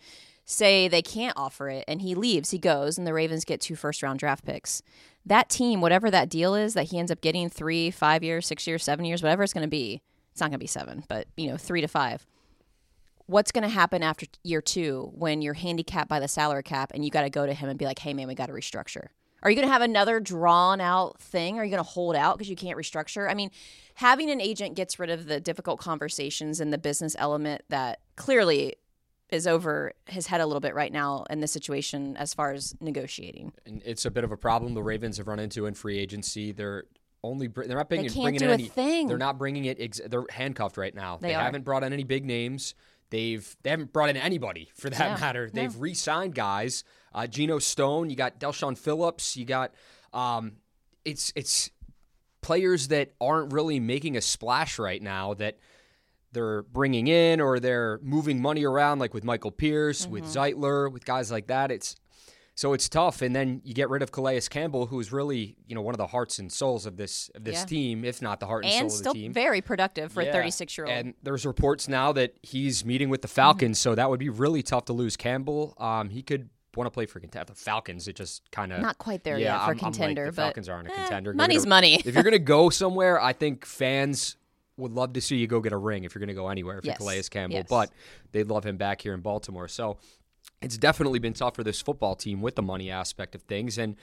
Say 0.45 0.87
they 0.87 1.01
can't 1.01 1.37
offer 1.37 1.69
it 1.69 1.85
and 1.87 2.01
he 2.01 2.13
leaves, 2.13 2.51
he 2.51 2.59
goes, 2.59 2.97
and 2.97 3.07
the 3.07 3.13
Ravens 3.13 3.45
get 3.45 3.61
two 3.61 3.75
first 3.75 4.03
round 4.03 4.19
draft 4.19 4.45
picks. 4.45 4.81
That 5.25 5.49
team, 5.49 5.81
whatever 5.81 6.11
that 6.11 6.29
deal 6.29 6.53
is 6.53 6.75
that 6.75 6.89
he 6.89 6.99
ends 6.99 7.11
up 7.11 7.21
getting 7.21 7.49
three, 7.49 7.89
five 7.89 8.23
years, 8.23 8.45
six 8.45 8.67
years, 8.67 8.83
seven 8.83 9.05
years, 9.05 9.23
whatever 9.23 9.43
it's 9.43 9.53
going 9.53 9.63
to 9.63 9.67
be, 9.67 10.01
it's 10.31 10.39
not 10.39 10.47
going 10.47 10.59
to 10.59 10.63
be 10.63 10.67
seven, 10.67 11.03
but 11.07 11.27
you 11.35 11.49
know, 11.49 11.57
three 11.57 11.81
to 11.81 11.87
five. 11.87 12.27
What's 13.25 13.51
going 13.51 13.63
to 13.63 13.69
happen 13.69 14.03
after 14.03 14.27
year 14.43 14.61
two 14.61 15.11
when 15.15 15.41
you're 15.41 15.55
handicapped 15.55 16.09
by 16.09 16.19
the 16.19 16.27
salary 16.27 16.61
cap 16.61 16.91
and 16.93 17.03
you 17.03 17.09
got 17.09 17.23
to 17.23 17.29
go 17.31 17.47
to 17.47 17.53
him 17.53 17.69
and 17.69 17.79
be 17.79 17.85
like, 17.85 17.97
hey, 17.99 18.13
man, 18.13 18.27
we 18.27 18.35
got 18.35 18.47
to 18.47 18.53
restructure? 18.53 19.07
Are 19.43 19.49
you 19.49 19.55
going 19.55 19.67
to 19.67 19.71
have 19.71 19.81
another 19.81 20.19
drawn 20.19 20.81
out 20.81 21.19
thing? 21.19 21.59
Are 21.59 21.63
you 21.63 21.69
going 21.69 21.83
to 21.83 21.89
hold 21.89 22.15
out 22.15 22.37
because 22.37 22.49
you 22.49 22.55
can't 22.55 22.77
restructure? 22.77 23.29
I 23.29 23.33
mean, 23.33 23.51
having 23.95 24.29
an 24.31 24.41
agent 24.41 24.75
gets 24.75 24.97
rid 24.97 25.09
of 25.09 25.27
the 25.27 25.39
difficult 25.39 25.79
conversations 25.79 26.59
and 26.59 26.73
the 26.73 26.77
business 26.77 27.15
element 27.19 27.63
that 27.69 27.99
clearly 28.15 28.75
is 29.29 29.47
over 29.47 29.93
his 30.07 30.27
head 30.27 30.41
a 30.41 30.45
little 30.45 30.61
bit 30.61 30.75
right 30.75 30.91
now 30.91 31.25
in 31.29 31.39
this 31.39 31.51
situation 31.51 32.15
as 32.17 32.33
far 32.33 32.53
as 32.53 32.75
negotiating. 32.79 33.51
And 33.65 33.81
it's 33.85 34.05
a 34.05 34.11
bit 34.11 34.23
of 34.23 34.31
a 34.31 34.37
problem 34.37 34.73
the 34.73 34.83
Ravens 34.83 35.17
have 35.17 35.27
run 35.27 35.39
into 35.39 35.65
in 35.65 35.73
free 35.73 35.97
agency. 35.97 36.51
They're 36.51 36.85
only 37.23 37.47
they're 37.47 37.67
not 37.67 37.89
bringing, 37.89 38.07
they 38.07 38.21
bringing 38.21 38.41
in 38.41 38.49
any. 38.49 38.65
Thing. 38.65 39.07
They're 39.07 39.17
not 39.17 39.37
bringing 39.37 39.65
it. 39.65 39.77
Ex- 39.79 40.01
they're 40.05 40.25
handcuffed 40.29 40.77
right 40.77 40.93
now. 40.93 41.17
They, 41.17 41.29
they 41.29 41.33
haven't 41.33 41.63
brought 41.63 41.83
in 41.83 41.91
any 41.91 42.03
big 42.03 42.25
names. 42.25 42.75
They've 43.15 43.55
they 43.63 43.69
haven't 43.69 43.93
brought 43.93 44.09
in 44.09 44.17
anybody 44.17 44.71
for 44.75 44.89
that 44.89 44.99
yeah, 44.99 45.17
matter. 45.17 45.49
They've 45.49 45.73
re-signed 45.79 46.35
guys. 46.35 46.83
Uh, 47.13 47.25
Geno 47.25 47.59
Stone, 47.59 48.09
you 48.09 48.17
got 48.17 48.41
Del'Shawn 48.41 48.77
Phillips, 48.77 49.37
you 49.37 49.45
got 49.45 49.73
um, 50.11 50.57
it's 51.05 51.31
it's 51.33 51.71
players 52.41 52.89
that 52.89 53.13
aren't 53.21 53.53
really 53.53 53.79
making 53.79 54.17
a 54.17 54.21
splash 54.21 54.77
right 54.79 55.01
now 55.01 55.33
that 55.35 55.59
they're 56.33 56.63
bringing 56.63 57.07
in 57.07 57.39
or 57.39 57.61
they're 57.61 58.01
moving 58.03 58.41
money 58.41 58.65
around, 58.65 58.99
like 58.99 59.13
with 59.13 59.23
Michael 59.23 59.51
Pierce, 59.51 60.01
mm-hmm. 60.01 60.11
with 60.11 60.25
Zeitler, 60.25 60.91
with 60.91 61.05
guys 61.05 61.31
like 61.31 61.47
that. 61.47 61.71
It's 61.71 61.95
so 62.57 62.71
it's 62.71 62.87
tough, 62.87 63.21
and 63.21 63.35
then 63.35 63.61
you 63.65 63.73
get 63.73 63.89
rid 63.89 64.01
of 64.01 64.13
Calais 64.13 64.41
Campbell, 64.49 64.85
who's 64.85 65.11
really 65.11 65.57
you 65.67 65.75
know 65.75 65.81
one 65.81 65.93
of 65.93 65.97
the 65.97 66.07
hearts 66.07 66.39
and 66.39 66.49
souls 66.49 66.85
of 66.85 66.95
this 66.95 67.29
of 67.35 67.43
this 67.43 67.59
yeah. 67.59 67.65
team, 67.65 68.05
if 68.05 68.21
not 68.21 68.39
the 68.39 68.45
heart 68.45 68.63
and, 68.63 68.73
and 68.73 68.91
soul 68.91 69.09
of 69.09 69.13
the 69.13 69.21
team. 69.21 69.33
very 69.33 69.59
productive 69.59 70.13
for 70.13 70.21
yeah. 70.21 70.29
a 70.29 70.33
36 70.33 70.77
year 70.77 70.87
old. 70.87 70.95
And 70.95 71.13
there's 71.21 71.45
reports 71.45 71.89
now 71.89 72.13
that 72.13 72.33
he's 72.41 72.85
meeting 72.85 73.09
with 73.09 73.21
the 73.21 73.27
Falcons, 73.27 73.77
mm-hmm. 73.77 73.89
so 73.89 73.95
that 73.95 74.09
would 74.09 74.21
be 74.21 74.29
really 74.29 74.63
tough 74.63 74.85
to 74.85 74.93
lose 74.93 75.17
Campbell. 75.17 75.75
Um, 75.77 76.09
he 76.09 76.21
could 76.21 76.49
want 76.77 76.87
to 76.87 76.91
play 76.91 77.05
for 77.05 77.19
contender. 77.19 77.53
The 77.53 77.59
Falcons, 77.59 78.07
it 78.07 78.15
just 78.15 78.49
kind 78.51 78.71
of 78.71 78.81
not 78.81 78.97
quite 78.99 79.25
there 79.25 79.37
yeah, 79.37 79.57
yet 79.57 79.65
for 79.65 79.71
I'm, 79.71 79.77
contender. 79.77 80.21
I'm 80.21 80.27
like, 80.27 80.35
the 80.35 80.41
Falcons 80.41 80.69
aren't 80.69 80.87
a 80.87 80.91
eh, 80.91 80.95
contender. 80.95 81.33
Money's 81.33 81.63
gonna, 81.63 81.69
money. 81.69 81.95
if 82.05 82.13
you're 82.13 82.23
gonna 82.23 82.39
go 82.57 82.69
somewhere, 82.69 83.19
I 83.19 83.33
think 83.33 83.65
fans 83.65 84.37
would 84.77 84.93
love 84.93 85.13
to 85.13 85.21
see 85.21 85.35
you 85.37 85.47
go 85.47 85.59
get 85.59 85.73
a 85.73 85.77
ring 85.77 86.05
if 86.05 86.15
you're 86.15 86.21
gonna 86.21 86.33
go 86.33 86.47
anywhere. 86.47 86.79
If 86.79 86.85
yes. 86.85 86.97
Calais 86.97 87.23
Campbell, 87.23 87.57
yes. 87.57 87.67
but 87.69 87.91
they'd 88.31 88.47
love 88.47 88.65
him 88.65 88.77
back 88.77 89.01
here 89.01 89.13
in 89.13 89.19
Baltimore. 89.19 89.67
So 89.67 89.97
it's 90.61 90.77
definitely 90.77 91.19
been 91.19 91.33
tough 91.33 91.55
for 91.55 91.63
this 91.63 91.81
football 91.81 92.15
team 92.15 92.41
with 92.41 92.55
the 92.55 92.61
money 92.61 92.89
aspect 92.89 93.35
of 93.35 93.41
things, 93.43 93.77
and 93.77 93.95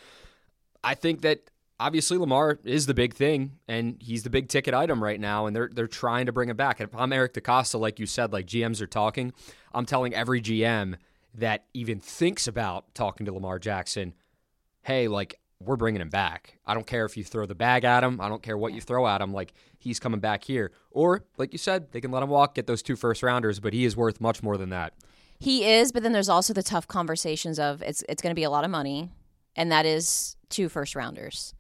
I 0.85 0.95
think 0.95 1.23
that 1.23 1.51
obviously 1.79 2.19
Lamar 2.19 2.59
is 2.65 2.87
the 2.87 2.95
big 2.95 3.15
thing, 3.15 3.59
and 3.67 3.97
he's 4.01 4.23
the 4.23 4.31
big 4.31 4.49
ticket 4.49 4.75
item 4.75 5.03
right 5.03 5.21
now, 5.21 5.47
and 5.47 5.55
they're 5.55 5.71
they're 5.73 5.87
trying 5.87 6.27
to 6.27 6.33
bring 6.33 6.49
him 6.49 6.57
back. 6.57 6.81
And 6.81 6.89
if 6.89 6.97
I'm 6.97 7.13
Eric 7.13 7.35
DeCosta, 7.35 7.79
like 7.79 7.99
you 7.99 8.07
said, 8.07 8.33
like 8.33 8.47
GMs 8.47 8.81
are 8.81 8.87
talking, 8.87 9.33
I'm 9.73 9.87
telling 9.87 10.15
every 10.15 10.41
GM 10.41 10.97
that 11.35 11.65
even 11.75 11.99
thinks 11.99 12.47
about 12.47 12.95
talking 12.95 13.27
to 13.27 13.33
Lamar 13.33 13.59
Jackson, 13.59 14.15
hey, 14.83 15.09
like 15.09 15.39
we're 15.61 15.77
bringing 15.77 16.01
him 16.01 16.09
back. 16.09 16.59
I 16.67 16.75
don't 16.75 16.87
care 16.87 17.05
if 17.05 17.17
you 17.17 17.25
throw 17.25 17.47
the 17.47 17.55
bag 17.55 17.85
at 17.85 18.03
him. 18.03 18.21
I 18.21 18.29
don't 18.29 18.43
care 18.43 18.59
what 18.59 18.73
you 18.73 18.81
throw 18.81 19.07
at 19.07 19.21
him. 19.21 19.33
Like 19.33 19.53
he's 19.79 20.01
coming 20.01 20.21
back 20.21 20.45
here. 20.45 20.73
Or 20.91 21.25
like 21.39 21.53
you 21.53 21.59
said, 21.59 21.93
they 21.93 22.01
can 22.01 22.11
let 22.11 22.23
him 22.23 22.29
walk, 22.29 22.55
get 22.55 22.67
those 22.67 22.83
two 22.83 22.97
first 22.97 23.23
rounders, 23.23 23.61
but 23.61 23.73
he 23.73 23.85
is 23.85 23.97
worth 23.97 24.21
much 24.21 24.43
more 24.43 24.57
than 24.57 24.71
that. 24.71 24.95
He 25.43 25.65
is, 25.65 25.91
but 25.91 26.05
then 26.05 26.13
there's 26.13 26.29
also 26.29 26.53
the 26.53 26.63
tough 26.63 26.87
conversations 26.87 27.59
of 27.59 27.83
it's 27.83 28.05
it's 28.09 28.23
going 28.23 28.31
to 28.31 28.39
be 28.39 28.45
a 28.45 28.51
lot 28.51 28.63
of 28.63 28.71
money, 28.71 29.11
and 29.57 29.73
that 29.73 29.85
is 29.85 30.37
two 30.51 30.69
first 30.69 30.95
rounders. 30.95 31.53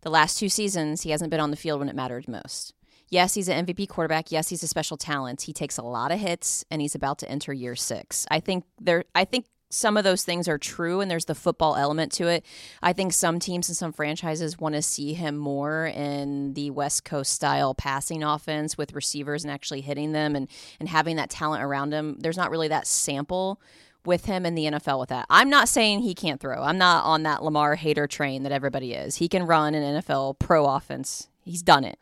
The 0.00 0.08
last 0.08 0.38
two 0.38 0.48
seasons, 0.48 1.02
he 1.02 1.10
hasn't 1.10 1.30
been 1.30 1.38
on 1.38 1.50
the 1.50 1.56
field 1.58 1.80
when 1.80 1.90
it 1.90 1.94
mattered 1.94 2.28
most. 2.28 2.72
Yes, 3.10 3.34
he's 3.34 3.48
an 3.48 3.66
MVP 3.66 3.90
quarterback. 3.90 4.32
Yes, 4.32 4.48
he's 4.48 4.62
a 4.62 4.66
special 4.66 4.96
talent. 4.96 5.42
He 5.42 5.52
takes 5.52 5.76
a 5.76 5.82
lot 5.82 6.12
of 6.12 6.18
hits, 6.18 6.64
and 6.70 6.80
he's 6.80 6.94
about 6.94 7.18
to 7.18 7.28
enter 7.28 7.52
year 7.52 7.76
six. 7.76 8.26
I 8.30 8.40
think 8.40 8.64
there. 8.80 9.04
I 9.14 9.26
think 9.26 9.44
some 9.68 9.96
of 9.96 10.04
those 10.04 10.22
things 10.22 10.46
are 10.48 10.58
true, 10.58 11.00
and 11.00 11.10
there's 11.10 11.24
the 11.24 11.34
football 11.34 11.76
element 11.76 12.12
to 12.12 12.28
it. 12.28 12.44
I 12.82 12.92
think 12.92 13.12
some 13.12 13.38
teams 13.38 13.68
and 13.68 13.76
some 13.76 13.92
franchises 13.92 14.58
want 14.58 14.74
to 14.74 14.82
see 14.82 15.14
him 15.14 15.36
more 15.36 15.86
in 15.86 16.54
the 16.54 16.70
West 16.70 17.04
Coast 17.04 17.32
style 17.32 17.74
passing 17.74 18.22
offense 18.22 18.78
with 18.78 18.94
receivers 18.94 19.44
and 19.44 19.50
actually 19.50 19.80
hitting 19.80 20.12
them 20.12 20.36
and 20.36 20.48
and 20.78 20.88
having 20.88 21.16
that 21.16 21.30
talent 21.30 21.62
around 21.62 21.92
him. 21.92 22.16
There's 22.18 22.36
not 22.36 22.50
really 22.50 22.68
that 22.68 22.86
sample 22.86 23.60
with 24.04 24.26
him 24.26 24.46
in 24.46 24.54
the 24.54 24.66
NFL 24.66 25.00
with 25.00 25.08
that. 25.08 25.26
I'm 25.28 25.50
not 25.50 25.68
saying 25.68 26.00
he 26.00 26.14
can't 26.14 26.40
throw. 26.40 26.62
I'm 26.62 26.78
not 26.78 27.04
on 27.04 27.24
that 27.24 27.42
Lamar 27.42 27.74
hater 27.74 28.06
train 28.06 28.44
that 28.44 28.52
everybody 28.52 28.92
is. 28.92 29.16
He 29.16 29.28
can 29.28 29.44
run 29.44 29.74
an 29.74 30.00
NFL 30.00 30.38
pro 30.38 30.66
offense. 30.66 31.28
He's 31.42 31.62
done 31.62 31.82
it. 31.84 31.98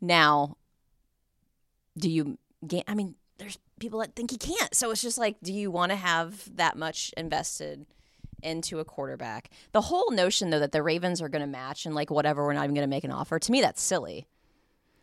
Now, 0.00 0.58
do 1.96 2.10
you 2.10 2.38
I 2.86 2.94
mean, 2.94 3.14
people 3.80 4.00
that 4.00 4.14
think 4.14 4.30
he 4.30 4.38
can't. 4.38 4.74
So 4.74 4.90
it's 4.90 5.02
just 5.02 5.18
like, 5.18 5.36
do 5.42 5.52
you 5.52 5.70
want 5.70 5.90
to 5.90 5.96
have 5.96 6.48
that 6.56 6.76
much 6.76 7.12
invested 7.16 7.86
into 8.42 8.78
a 8.78 8.84
quarterback? 8.84 9.50
The 9.72 9.80
whole 9.82 10.10
notion 10.10 10.50
though 10.50 10.60
that 10.60 10.72
the 10.72 10.82
Ravens 10.82 11.20
are 11.22 11.28
going 11.28 11.42
to 11.42 11.46
match 11.48 11.86
and 11.86 11.94
like 11.94 12.10
whatever, 12.10 12.44
we're 12.44 12.52
not 12.52 12.64
even 12.64 12.74
going 12.74 12.86
to 12.86 12.90
make 12.90 13.04
an 13.04 13.10
offer. 13.10 13.38
To 13.38 13.52
me, 13.52 13.60
that's 13.60 13.82
silly. 13.82 14.26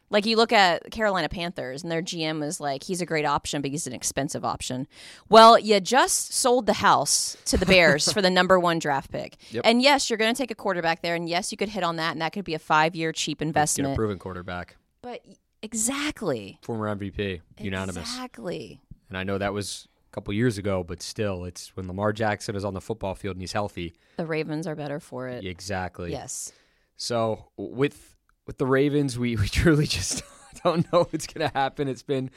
Like 0.09 0.25
you 0.25 0.35
look 0.35 0.51
at 0.51 0.91
Carolina 0.91 1.29
Panthers 1.29 1.83
and 1.83 1.91
their 1.91 2.01
GM 2.01 2.41
was 2.41 2.59
like, 2.59 2.83
he's 2.83 2.99
a 3.01 3.05
great 3.05 3.23
option, 3.25 3.61
but 3.61 3.71
he's 3.71 3.87
an 3.87 3.93
expensive 3.93 4.43
option. 4.43 4.85
Well, 5.29 5.57
you 5.57 5.79
just 5.79 6.33
sold 6.33 6.65
the 6.65 6.73
house 6.73 7.37
to 7.45 7.57
the 7.57 7.65
Bears 7.65 8.11
for 8.11 8.21
the 8.21 8.29
number 8.39 8.59
one 8.59 8.77
draft 8.77 9.09
pick. 9.09 9.37
Yep. 9.51 9.61
And 9.65 9.81
yes, 9.81 10.09
you're 10.09 10.17
going 10.17 10.33
to 10.35 10.37
take 10.37 10.51
a 10.51 10.55
quarterback 10.55 11.01
there. 11.01 11.15
And 11.15 11.29
yes, 11.29 11.53
you 11.53 11.57
could 11.57 11.69
hit 11.69 11.83
on 11.83 11.95
that. 11.95 12.11
And 12.11 12.21
that 12.21 12.33
could 12.33 12.43
be 12.43 12.53
a 12.55 12.59
five 12.59 12.93
year 12.93 13.13
cheap 13.13 13.39
Get 13.39 13.45
a 13.45 13.47
investment. 13.47 13.95
proven 13.95 14.19
quarterback, 14.19 14.75
But 15.01 15.21
exactly. 15.61 16.59
former 16.61 16.93
MVP, 16.95 17.41
unanimous. 17.59 18.09
Exactly. 18.09 18.81
And 19.09 19.17
I 19.17 19.23
know 19.23 19.37
that 19.37 19.53
was 19.53 19.87
a 20.09 20.11
couple 20.13 20.33
years 20.33 20.57
ago, 20.57 20.83
but 20.83 21.01
still, 21.01 21.45
it's 21.45 21.75
when 21.75 21.87
Lamar 21.87 22.13
Jackson 22.13 22.55
is 22.55 22.65
on 22.65 22.73
the 22.73 22.81
football 22.81 23.15
field 23.15 23.35
and 23.35 23.41
he's 23.41 23.53
healthy. 23.53 23.93
The 24.17 24.25
Ravens 24.25 24.67
are 24.67 24.75
better 24.75 24.99
for 24.99 25.27
it. 25.27 25.45
Exactly. 25.45 26.11
Yes. 26.11 26.51
So 26.97 27.45
with 27.57 28.15
with 28.45 28.57
the 28.57 28.65
Ravens, 28.65 29.17
we, 29.17 29.35
we 29.37 29.47
truly 29.47 29.87
just 29.87 30.23
don't 30.63 30.91
know 30.91 31.03
what's 31.03 31.27
going 31.27 31.47
to 31.47 31.57
happen. 31.57 31.87
It's 31.87 32.03
been 32.03 32.29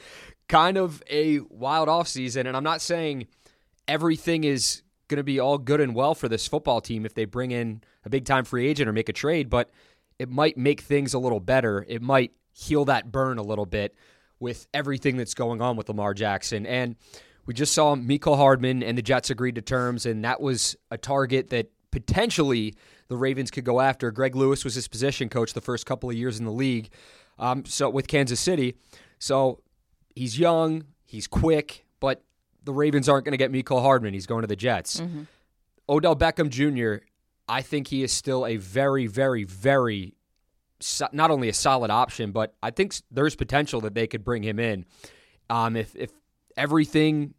kind 0.47 0.77
of 0.77 1.03
a 1.09 1.39
wild 1.49 1.87
offseason, 1.87 2.45
and 2.47 2.55
I'm 2.55 2.63
not 2.63 2.81
saying 2.81 3.27
everything 3.87 4.43
is 4.43 4.81
going 5.07 5.17
to 5.17 5.23
be 5.23 5.39
all 5.39 5.57
good 5.57 5.81
and 5.81 5.93
well 5.93 6.15
for 6.15 6.27
this 6.27 6.47
football 6.47 6.81
team 6.81 7.05
if 7.05 7.13
they 7.13 7.25
bring 7.25 7.51
in 7.51 7.81
a 8.03 8.09
big 8.09 8.25
time 8.25 8.43
free 8.43 8.67
agent 8.67 8.89
or 8.89 8.93
make 8.93 9.09
a 9.09 9.13
trade, 9.13 9.49
but 9.49 9.69
it 10.17 10.29
might 10.29 10.57
make 10.57 10.81
things 10.81 11.13
a 11.13 11.19
little 11.19 11.39
better. 11.39 11.85
It 11.87 12.01
might 12.01 12.31
heal 12.55 12.85
that 12.85 13.11
burn 13.11 13.37
a 13.37 13.43
little 13.43 13.65
bit 13.65 13.93
with 14.39 14.67
everything 14.73 15.17
that's 15.17 15.33
going 15.33 15.61
on 15.61 15.75
with 15.75 15.89
Lamar 15.89 16.13
Jackson. 16.13 16.65
And 16.65 16.95
we 17.45 17.53
just 17.53 17.73
saw 17.73 17.95
Mecole 17.95 18.37
Hardman 18.37 18.81
and 18.81 18.97
the 18.97 19.01
Jets 19.01 19.29
agreed 19.29 19.55
to 19.55 19.61
terms, 19.61 20.05
and 20.05 20.23
that 20.23 20.41
was 20.41 20.75
a 20.89 20.97
target 20.97 21.49
that 21.49 21.69
potentially 21.91 22.75
the 23.07 23.17
Ravens 23.17 23.51
could 23.51 23.65
go 23.65 23.81
after. 23.81 24.09
Greg 24.11 24.35
Lewis 24.35 24.63
was 24.63 24.75
his 24.75 24.87
position 24.87 25.29
coach 25.29 25.53
the 25.53 25.61
first 25.61 25.85
couple 25.85 26.09
of 26.09 26.15
years 26.15 26.39
in 26.39 26.45
the 26.45 26.51
league, 26.51 26.89
um, 27.37 27.65
so 27.65 27.89
with 27.89 28.07
Kansas 28.07 28.39
City. 28.39 28.75
So 29.19 29.61
he's 30.15 30.39
young, 30.39 30.85
he's 31.05 31.27
quick, 31.27 31.85
but 31.99 32.23
the 32.63 32.73
Ravens 32.73 33.07
aren't 33.07 33.25
going 33.25 33.37
to 33.37 33.37
get 33.37 33.51
Mecole 33.51 33.81
Hardman. 33.81 34.13
He's 34.13 34.25
going 34.25 34.41
to 34.41 34.47
the 34.47 34.55
Jets. 34.55 35.01
Odell 35.87 36.15
Beckham 36.15 36.49
Jr. 36.49 37.05
I 37.47 37.61
think 37.61 37.89
he 37.89 38.01
is 38.01 38.11
still 38.11 38.45
a 38.45 38.57
very, 38.57 39.05
very, 39.05 39.43
very 39.43 40.14
not 41.11 41.31
only 41.31 41.49
a 41.49 41.53
solid 41.53 41.91
option, 41.91 42.31
but 42.31 42.53
I 42.61 42.71
think 42.71 42.95
there's 43.11 43.35
potential 43.35 43.81
that 43.81 43.93
they 43.93 44.07
could 44.07 44.23
bring 44.23 44.43
him 44.43 44.59
in. 44.59 44.85
Um, 45.49 45.75
if 45.75 45.95
if 45.95 46.11
everything 46.57 47.33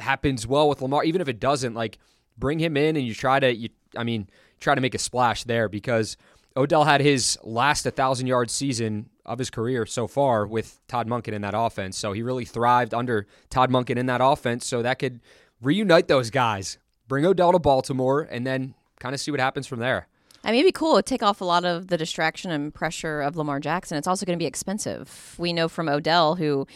happens 0.00 0.46
well 0.46 0.68
with 0.68 0.80
Lamar, 0.80 1.04
even 1.04 1.20
if 1.20 1.28
it 1.28 1.40
doesn't, 1.40 1.74
like 1.74 1.98
bring 2.36 2.58
him 2.58 2.76
in 2.76 2.96
and 2.96 3.06
you 3.06 3.14
try 3.14 3.40
to 3.40 3.54
you 3.54 3.68
I 3.96 4.04
mean 4.04 4.28
try 4.60 4.74
to 4.74 4.80
make 4.80 4.94
a 4.94 4.98
splash 4.98 5.44
there 5.44 5.68
because 5.68 6.16
Odell 6.56 6.84
had 6.84 7.00
his 7.00 7.38
last 7.42 7.84
1,000 7.84 8.26
yard 8.26 8.50
season 8.50 9.10
of 9.24 9.38
his 9.38 9.50
career 9.50 9.86
so 9.86 10.08
far 10.08 10.46
with 10.46 10.80
Todd 10.88 11.06
Monken 11.06 11.32
in 11.32 11.42
that 11.42 11.54
offense. 11.56 11.96
So 11.96 12.12
he 12.12 12.22
really 12.22 12.44
thrived 12.44 12.94
under 12.94 13.26
Todd 13.50 13.70
Monken 13.70 13.96
in 13.96 14.06
that 14.06 14.20
offense. 14.20 14.66
So 14.66 14.82
that 14.82 14.98
could 14.98 15.20
reunite 15.60 16.08
those 16.08 16.30
guys, 16.30 16.78
bring 17.06 17.24
Odell 17.24 17.52
to 17.52 17.58
Baltimore, 17.58 18.22
and 18.22 18.46
then 18.46 18.74
kind 18.98 19.14
of 19.14 19.20
see 19.20 19.30
what 19.30 19.38
happens 19.38 19.66
from 19.66 19.78
there. 19.78 20.08
I 20.44 20.50
mean, 20.50 20.60
it'd 20.60 20.68
be 20.68 20.72
cool. 20.72 20.94
It'd 20.94 21.06
take 21.06 21.22
off 21.22 21.40
a 21.40 21.44
lot 21.44 21.64
of 21.64 21.88
the 21.88 21.96
distraction 21.96 22.50
and 22.50 22.72
pressure 22.72 23.20
of 23.20 23.36
Lamar 23.36 23.60
Jackson. 23.60 23.98
It's 23.98 24.06
also 24.06 24.24
going 24.24 24.38
to 24.38 24.42
be 24.42 24.46
expensive. 24.46 25.34
We 25.38 25.52
know 25.52 25.68
from 25.68 25.88
Odell 25.88 26.36
who 26.36 26.66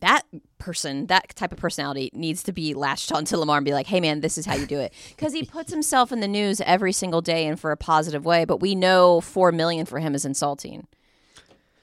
that 0.00 0.22
person, 0.58 1.06
that 1.06 1.34
type 1.36 1.52
of 1.52 1.58
personality 1.58 2.10
needs 2.12 2.42
to 2.42 2.52
be 2.52 2.74
latched 2.74 3.12
onto 3.12 3.36
Lamar 3.36 3.58
and 3.58 3.64
be 3.64 3.72
like, 3.72 3.86
hey, 3.86 4.00
man, 4.00 4.20
this 4.20 4.36
is 4.36 4.44
how 4.44 4.54
you 4.54 4.66
do 4.66 4.78
it. 4.80 4.92
Because 5.10 5.32
he 5.32 5.44
puts 5.44 5.72
himself 5.72 6.12
in 6.12 6.20
the 6.20 6.28
news 6.28 6.60
every 6.62 6.92
single 6.92 7.22
day 7.22 7.46
and 7.46 7.58
for 7.58 7.70
a 7.70 7.76
positive 7.76 8.24
way. 8.24 8.44
But 8.44 8.60
we 8.60 8.74
know 8.74 9.20
4 9.20 9.52
million 9.52 9.86
for 9.86 9.98
him 10.00 10.14
is 10.14 10.24
insulting. 10.24 10.86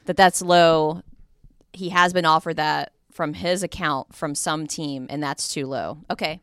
That 0.05 0.17
that's 0.17 0.41
low. 0.41 1.01
He 1.71 1.89
has 1.89 2.13
been 2.13 2.25
offered 2.25 2.57
that 2.57 2.91
from 3.11 3.33
his 3.33 3.63
account 3.63 4.13
from 4.13 4.35
some 4.35 4.67
team, 4.67 5.07
and 5.09 5.23
that's 5.23 5.51
too 5.51 5.65
low. 5.65 5.99
Okay. 6.11 6.41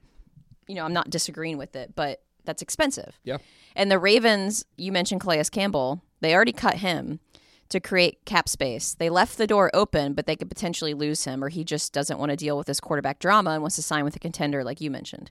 You 0.67 0.77
know, 0.77 0.85
I'm 0.85 0.93
not 0.93 1.11
disagreeing 1.11 1.59
with 1.59 1.77
it, 1.77 1.95
but 1.95 2.23
that's 2.51 2.63
expensive. 2.63 3.19
Yeah. 3.25 3.39
And 3.77 3.91
the 3.91 3.99
Ravens, 3.99 4.65
you 4.77 4.91
mentioned 4.91 5.21
Calais 5.21 5.45
Campbell, 5.51 6.03
they 6.21 6.35
already 6.35 6.53
cut 6.53 6.77
him 6.77 7.21
to 7.69 7.79
create 7.79 8.25
cap 8.25 8.49
space. 8.49 8.95
They 8.95 9.09
left 9.09 9.39
the 9.39 9.47
door 9.47 9.71
open, 9.73 10.13
but 10.15 10.27
they 10.27 10.35
could 10.35 10.49
potentially 10.49 10.93
lose 10.93 11.25
him, 11.25 11.43
or 11.43 11.49
he 11.49 11.63
just 11.63 11.93
doesn't 11.93 12.19
want 12.19 12.31
to 12.31 12.37
deal 12.37 12.59
with 12.59 12.67
this 12.67 12.81
quarterback 12.81 13.21
drama 13.21 13.51
and 13.51 13.63
wants 13.63 13.77
to 13.77 13.83
sign 13.83 14.05
with 14.05 14.17
a 14.17 14.19
contender, 14.19 14.65
like 14.65 14.81
you 14.81 14.91
mentioned. 14.91 15.31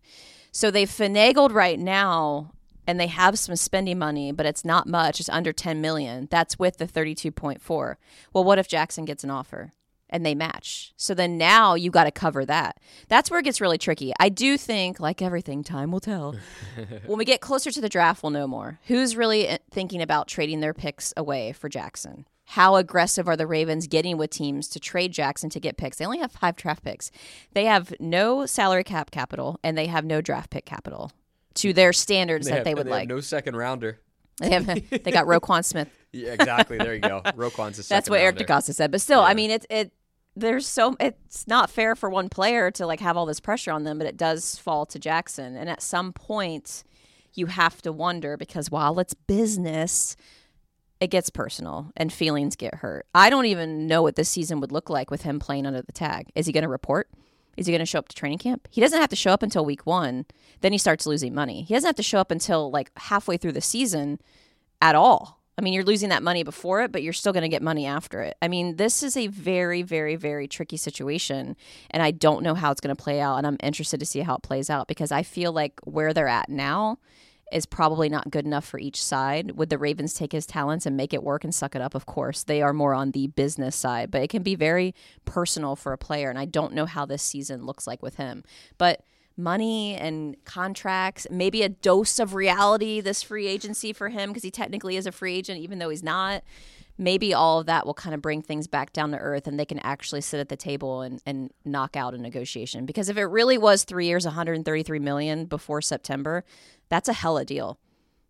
So 0.51 0.71
they've 0.71 0.89
finagled 0.89 1.53
right 1.53 1.77
now, 1.77 2.53
and 2.87 2.97
they 2.99 3.07
have 3.07 3.37
some 3.37 3.57
spending 3.57 3.99
money, 3.99 4.31
but 4.31 4.45
it's 4.45 4.63
not 4.63 4.87
much. 4.87 5.19
It's 5.19 5.29
under 5.29 5.51
10 5.51 5.81
million. 5.81 6.29
That's 6.31 6.57
with 6.57 6.77
the 6.77 6.87
32.4. 6.87 7.95
Well, 8.33 8.43
what 8.45 8.57
if 8.57 8.69
Jackson 8.69 9.03
gets 9.03 9.25
an 9.25 9.29
offer? 9.29 9.73
And 10.09 10.25
they 10.25 10.35
match. 10.35 10.93
So 10.97 11.13
then 11.13 11.37
now 11.37 11.75
you 11.75 11.91
got 11.91 12.05
to 12.05 12.11
cover 12.11 12.45
that. 12.45 12.77
That's 13.07 13.29
where 13.29 13.39
it 13.39 13.43
gets 13.43 13.61
really 13.61 13.77
tricky. 13.77 14.13
I 14.19 14.29
do 14.29 14.57
think, 14.57 14.99
like 14.99 15.21
everything, 15.21 15.63
time 15.63 15.91
will 15.91 15.99
tell. 15.99 16.35
when 17.05 17.17
we 17.17 17.25
get 17.25 17.41
closer 17.41 17.71
to 17.71 17.81
the 17.81 17.89
draft, 17.89 18.23
we'll 18.23 18.31
know 18.31 18.47
more. 18.47 18.79
Who's 18.87 19.15
really 19.15 19.49
uh, 19.49 19.57
thinking 19.71 20.01
about 20.01 20.27
trading 20.27 20.59
their 20.59 20.73
picks 20.73 21.13
away 21.17 21.53
for 21.53 21.69
Jackson? 21.69 22.25
How 22.45 22.77
aggressive 22.77 23.27
are 23.27 23.37
the 23.37 23.45
Ravens 23.45 23.85
getting 23.85 24.17
with 24.17 24.31
teams 24.31 24.67
to 24.69 24.79
trade 24.79 25.11
Jackson 25.11 25.51
to 25.51 25.59
get 25.59 25.77
picks? 25.77 25.97
They 25.97 26.05
only 26.05 26.17
have 26.19 26.31
five 26.31 26.55
draft 26.55 26.83
picks. 26.83 27.11
They 27.53 27.65
have 27.65 27.93
no 27.99 28.47
salary 28.47 28.83
cap 28.83 29.11
capital 29.11 29.59
and 29.63 29.77
they 29.77 29.85
have 29.85 30.03
no 30.03 30.19
draft 30.21 30.49
pick 30.49 30.65
capital 30.65 31.11
to 31.55 31.73
their 31.73 31.93
standards 31.93 32.47
that 32.47 32.55
have- 32.55 32.63
they 32.65 32.73
would 32.73 32.87
have 32.87 32.91
like. 32.91 33.07
no 33.07 33.19
second 33.21 33.55
rounder. 33.55 33.99
they 34.39 34.49
have 34.49 34.65
they 34.65 35.11
got 35.11 35.25
Roquan 35.27 35.63
Smith. 35.63 35.89
Yeah, 36.11 36.31
exactly. 36.33 36.79
There 36.79 36.95
you 36.95 37.01
go. 37.01 37.21
Roquan's 37.23 37.77
a 37.77 37.83
second 37.83 37.95
That's 37.97 38.09
what 38.09 38.19
Eric 38.19 38.37
rounder. 38.39 38.53
DeCosta 38.53 38.73
said. 38.73 38.89
But 38.89 39.01
still, 39.01 39.19
I 39.21 39.35
mean, 39.35 39.51
it 39.51 39.67
it 39.69 39.91
there's 40.35 40.67
so 40.67 40.95
it's 40.99 41.47
not 41.47 41.69
fair 41.69 41.95
for 41.95 42.09
one 42.09 42.29
player 42.29 42.71
to 42.71 42.85
like 42.85 42.99
have 42.99 43.17
all 43.17 43.25
this 43.25 43.39
pressure 43.39 43.71
on 43.71 43.83
them, 43.83 43.97
but 43.97 44.07
it 44.07 44.17
does 44.17 44.57
fall 44.57 44.85
to 44.87 44.99
Jackson. 44.99 45.55
And 45.55 45.69
at 45.69 45.81
some 45.81 46.13
point, 46.13 46.83
you 47.33 47.47
have 47.47 47.81
to 47.81 47.91
wonder 47.91 48.37
because 48.37 48.71
while 48.71 48.99
it's 48.99 49.13
business, 49.13 50.15
it 50.99 51.07
gets 51.07 51.29
personal 51.29 51.91
and 51.95 52.11
feelings 52.11 52.55
get 52.55 52.75
hurt. 52.75 53.05
I 53.15 53.29
don't 53.29 53.45
even 53.45 53.87
know 53.87 54.01
what 54.01 54.15
this 54.15 54.29
season 54.29 54.59
would 54.59 54.71
look 54.71 54.89
like 54.89 55.09
with 55.09 55.21
him 55.21 55.39
playing 55.39 55.65
under 55.65 55.81
the 55.81 55.91
tag. 55.91 56.29
Is 56.35 56.45
he 56.45 56.51
going 56.51 56.63
to 56.63 56.69
report? 56.69 57.09
Is 57.57 57.65
he 57.65 57.73
going 57.73 57.79
to 57.79 57.85
show 57.85 57.99
up 57.99 58.07
to 58.09 58.15
training 58.15 58.37
camp? 58.37 58.67
He 58.71 58.81
doesn't 58.81 58.99
have 58.99 59.09
to 59.09 59.15
show 59.15 59.31
up 59.31 59.43
until 59.43 59.65
week 59.65 59.85
one. 59.85 60.25
Then 60.61 60.71
he 60.71 60.77
starts 60.77 61.05
losing 61.05 61.33
money. 61.33 61.63
He 61.63 61.73
doesn't 61.73 61.87
have 61.87 61.95
to 61.95 62.03
show 62.03 62.19
up 62.19 62.31
until 62.31 62.71
like 62.71 62.91
halfway 62.97 63.37
through 63.37 63.53
the 63.53 63.61
season 63.61 64.19
at 64.81 64.95
all. 64.95 65.38
I 65.59 65.61
mean, 65.61 65.73
you're 65.73 65.83
losing 65.83 66.07
that 66.07 66.23
money 66.23 66.43
before 66.43 66.83
it, 66.83 66.93
but 66.93 67.03
you're 67.03 67.11
still 67.11 67.33
going 67.33 67.43
to 67.43 67.49
get 67.49 67.61
money 67.61 67.85
after 67.85 68.21
it. 68.21 68.37
I 68.41 68.47
mean, 68.47 68.77
this 68.77 69.03
is 69.03 69.17
a 69.17 69.27
very, 69.27 69.81
very, 69.81 70.15
very 70.15 70.47
tricky 70.47 70.77
situation. 70.77 71.57
And 71.91 72.01
I 72.01 72.11
don't 72.11 72.43
know 72.43 72.55
how 72.55 72.71
it's 72.71 72.79
going 72.79 72.95
to 72.95 73.03
play 73.03 73.19
out. 73.19 73.35
And 73.35 73.45
I'm 73.45 73.57
interested 73.61 73.99
to 73.99 74.05
see 74.05 74.21
how 74.21 74.35
it 74.35 74.41
plays 74.41 74.69
out 74.69 74.87
because 74.87 75.11
I 75.11 75.21
feel 75.21 75.51
like 75.51 75.73
where 75.83 76.13
they're 76.13 76.29
at 76.29 76.47
now 76.47 76.97
is 77.51 77.65
probably 77.65 78.07
not 78.07 78.31
good 78.31 78.45
enough 78.45 78.63
for 78.63 78.79
each 78.79 79.03
side. 79.03 79.51
Would 79.57 79.69
the 79.69 79.77
Ravens 79.77 80.13
take 80.13 80.31
his 80.31 80.45
talents 80.45 80.85
and 80.85 80.95
make 80.95 81.13
it 81.13 81.23
work 81.23 81.43
and 81.43 81.53
suck 81.53 81.75
it 81.75 81.81
up? 81.81 81.93
Of 81.93 82.05
course. 82.05 82.43
They 82.43 82.61
are 82.61 82.71
more 82.71 82.93
on 82.93 83.11
the 83.11 83.27
business 83.27 83.75
side, 83.75 84.11
but 84.11 84.21
it 84.21 84.29
can 84.29 84.43
be 84.43 84.55
very 84.55 84.95
personal 85.25 85.75
for 85.75 85.91
a 85.91 85.97
player. 85.97 86.29
And 86.29 86.39
I 86.39 86.45
don't 86.45 86.73
know 86.73 86.85
how 86.85 87.05
this 87.05 87.21
season 87.21 87.65
looks 87.65 87.85
like 87.85 88.01
with 88.01 88.15
him. 88.15 88.45
But 88.77 89.03
money 89.39 89.95
and 89.95 90.35
contracts, 90.45 91.25
maybe 91.31 91.63
a 91.63 91.69
dose 91.69 92.19
of 92.19 92.35
reality 92.35 93.01
this 93.01 93.23
free 93.23 93.47
agency 93.47 93.93
for 93.93 94.09
him 94.09 94.29
because 94.29 94.43
he 94.43 94.51
technically 94.51 94.97
is 94.97 95.07
a 95.07 95.11
free 95.11 95.35
agent, 95.35 95.59
even 95.59 95.79
though 95.79 95.89
he's 95.89 96.03
not. 96.03 96.43
Maybe 96.97 97.33
all 97.33 97.61
of 97.61 97.65
that 97.67 97.85
will 97.85 97.93
kind 97.93 98.13
of 98.13 98.21
bring 98.21 98.41
things 98.41 98.67
back 98.67 98.91
down 98.91 99.11
to 99.11 99.17
earth 99.17 99.47
and 99.47 99.57
they 99.57 99.65
can 99.65 99.79
actually 99.79 100.19
sit 100.19 100.41
at 100.41 100.49
the 100.49 100.57
table 100.57 101.01
and, 101.01 101.21
and 101.25 101.49
knock 101.63 101.95
out 101.95 102.13
a 102.13 102.17
negotiation. 102.17 102.85
Because 102.85 103.07
if 103.07 103.17
it 103.17 103.23
really 103.23 103.57
was 103.57 103.85
three 103.85 104.07
years, 104.07 104.25
133 104.25 104.99
million 104.99 105.45
before 105.45 105.81
September, 105.81 106.43
that's 106.89 107.07
a 107.07 107.13
hella 107.13 107.45
deal. 107.45 107.79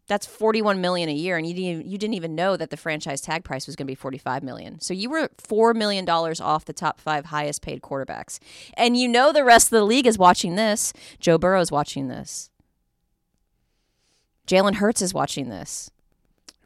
That's 0.09 0.25
41 0.25 0.81
million 0.81 1.07
a 1.07 1.13
year 1.13 1.37
and 1.37 1.47
you 1.47 1.53
didn't 1.53 1.69
even, 1.69 1.89
you 1.89 1.97
didn't 1.97 2.15
even 2.15 2.35
know 2.35 2.57
that 2.57 2.71
the 2.71 2.77
franchise 2.77 3.21
tag 3.21 3.43
price 3.43 3.67
was 3.67 3.75
going 3.75 3.85
to 3.85 3.91
be 3.91 3.95
45 3.95 4.43
million. 4.43 4.81
So 4.81 4.93
you 4.93 5.09
were 5.09 5.29
4 5.37 5.73
million 5.75 6.03
dollars 6.03 6.41
off 6.41 6.65
the 6.65 6.73
top 6.73 6.99
5 6.99 7.25
highest 7.25 7.61
paid 7.61 7.81
quarterbacks. 7.81 8.39
And 8.73 8.97
you 8.97 9.07
know 9.07 9.31
the 9.31 9.45
rest 9.45 9.67
of 9.67 9.77
the 9.77 9.85
league 9.85 10.07
is 10.07 10.17
watching 10.17 10.55
this. 10.55 10.91
Joe 11.19 11.37
Burrow 11.37 11.61
is 11.61 11.71
watching 11.71 12.07
this. 12.07 12.49
Jalen 14.47 14.75
Hurts 14.75 15.01
is 15.01 15.13
watching 15.13 15.49
this. 15.49 15.91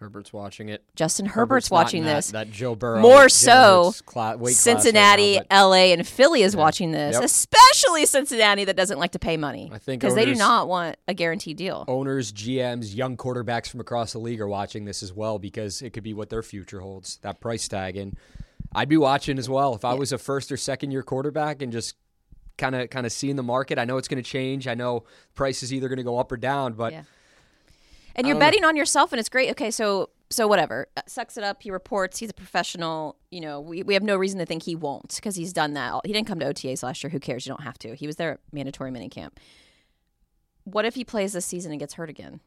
Herbert's 0.04 0.32
watching 0.32 0.70
it. 0.70 0.84
Justin 0.96 1.26
Herbert's, 1.26 1.72
not 1.72 1.76
watching 1.78 2.00
in 2.02 2.06
that- 2.06 2.16
this. 2.18 2.32
That 2.32 2.52
Joe 2.52 2.76
Burrow. 2.76 3.02
More 3.02 3.28
so, 3.30 3.94
cla- 4.06 4.36
class 4.36 4.38
right 4.40 4.54
Cincinnati, 4.56 5.40
now, 5.50 5.68
LA, 5.70 5.92
and 5.94 6.08
Philly 6.08 6.44
is 6.44 6.56
watching 6.56 6.92
this, 6.92 7.16
Yep. 7.16 7.24
especially 7.24 8.06
Cincinnati 8.06 8.66
that 8.66 8.76
doesn't 8.76 9.00
like 9.00 9.12
to 9.14 9.20
pay 9.20 9.38
money. 9.38 9.70
I 9.74 9.80
think 9.80 10.02
because 10.02 10.16
they 10.16 10.26
do 10.26 10.36
not 10.36 10.68
want 10.68 10.98
a 11.08 11.14
guaranteed 11.14 11.58
deal. 11.58 11.86
owners, 11.88 12.32
GMs, 12.32 12.96
young 12.96 13.18
quarterbacks 13.18 13.68
from 13.70 13.80
across 13.80 14.14
the 14.14 14.20
league 14.20 14.40
are 14.42 14.48
watching 14.48 14.86
this 14.86 15.02
as 15.02 15.12
well 15.14 15.40
because 15.40 15.82
it 15.82 15.92
could 15.92 16.04
be 16.04 16.14
what 16.14 16.30
their 16.30 16.44
future 16.44 16.80
holds. 16.82 17.18
That 17.24 17.40
price 17.40 17.68
tag, 17.68 17.98
and 17.98 18.16
I'd 18.76 18.90
be 18.90 18.98
watching 18.98 19.38
as 19.40 19.50
well 19.50 19.76
if 19.76 19.84
I 19.86 19.94
was 19.94 20.12
a 20.12 20.18
first 20.18 20.52
or 20.52 20.58
second 20.58 20.92
year 20.92 21.04
quarterback 21.04 21.62
and 21.62 21.72
just 21.72 21.96
kind 22.58 22.76
of 22.76 22.90
kind 22.90 23.06
of 23.06 23.12
seeing 23.12 23.36
the 23.36 23.44
market. 23.44 23.80
I 23.80 23.86
know 23.86 23.98
it's 23.98 24.08
going 24.08 24.22
to 24.24 24.30
change. 24.30 24.68
I 24.68 24.74
know 24.76 25.04
price 25.34 25.64
is 25.64 25.74
either 25.74 25.88
going 25.88 25.98
to 25.98 26.04
go 26.04 26.18
up 26.20 26.32
or 26.32 26.38
down, 26.38 26.74
but 26.74 26.92
Yeah. 26.94 27.04
And 28.16 28.28
you're 28.28 28.38
betting 28.40 28.64
on 28.64 28.76
yourself, 28.76 29.12
and 29.12 29.20
it's 29.20 29.30
great. 29.30 29.50
Okay, 29.52 29.72
so 29.72 30.10
so 30.30 30.48
whatever. 30.48 30.88
Uh, 30.98 31.02
Sucks 31.08 31.38
it 31.38 31.44
up. 31.44 31.62
He 31.64 31.70
reports. 31.72 32.18
He's 32.20 32.30
a 32.30 32.34
professional. 32.34 33.18
You 33.32 33.42
know, 33.42 33.60
we, 33.62 33.84
we 33.84 33.94
have 33.94 34.04
no 34.04 34.16
reason 34.16 34.40
to 34.40 34.46
think 34.46 34.64
he 34.64 34.76
won't 34.76 35.16
because 35.16 35.36
he's 35.36 35.54
done 35.54 35.74
that. 35.74 36.02
He 36.06 36.14
didn't 36.14 36.28
come 36.28 36.40
to 36.40 36.46
OTAs 36.46 36.84
last 36.84 37.04
year. 37.04 37.10
Who 37.12 37.20
cares? 37.20 37.46
You 37.46 37.52
don't 37.52 37.64
have 37.64 37.78
to. 37.80 37.96
He 37.96 38.08
was 38.08 38.16
there 38.18 38.32
at 38.34 38.40
mandatory 38.52 38.92
minicamp. 38.92 39.32
What 40.64 40.86
if 40.86 40.96
he 40.96 41.04
plays 41.04 41.34
this 41.34 41.46
season 41.46 41.72
and 41.72 41.80
gets 41.80 41.96
hurt 41.96 42.10
again? 42.10 42.40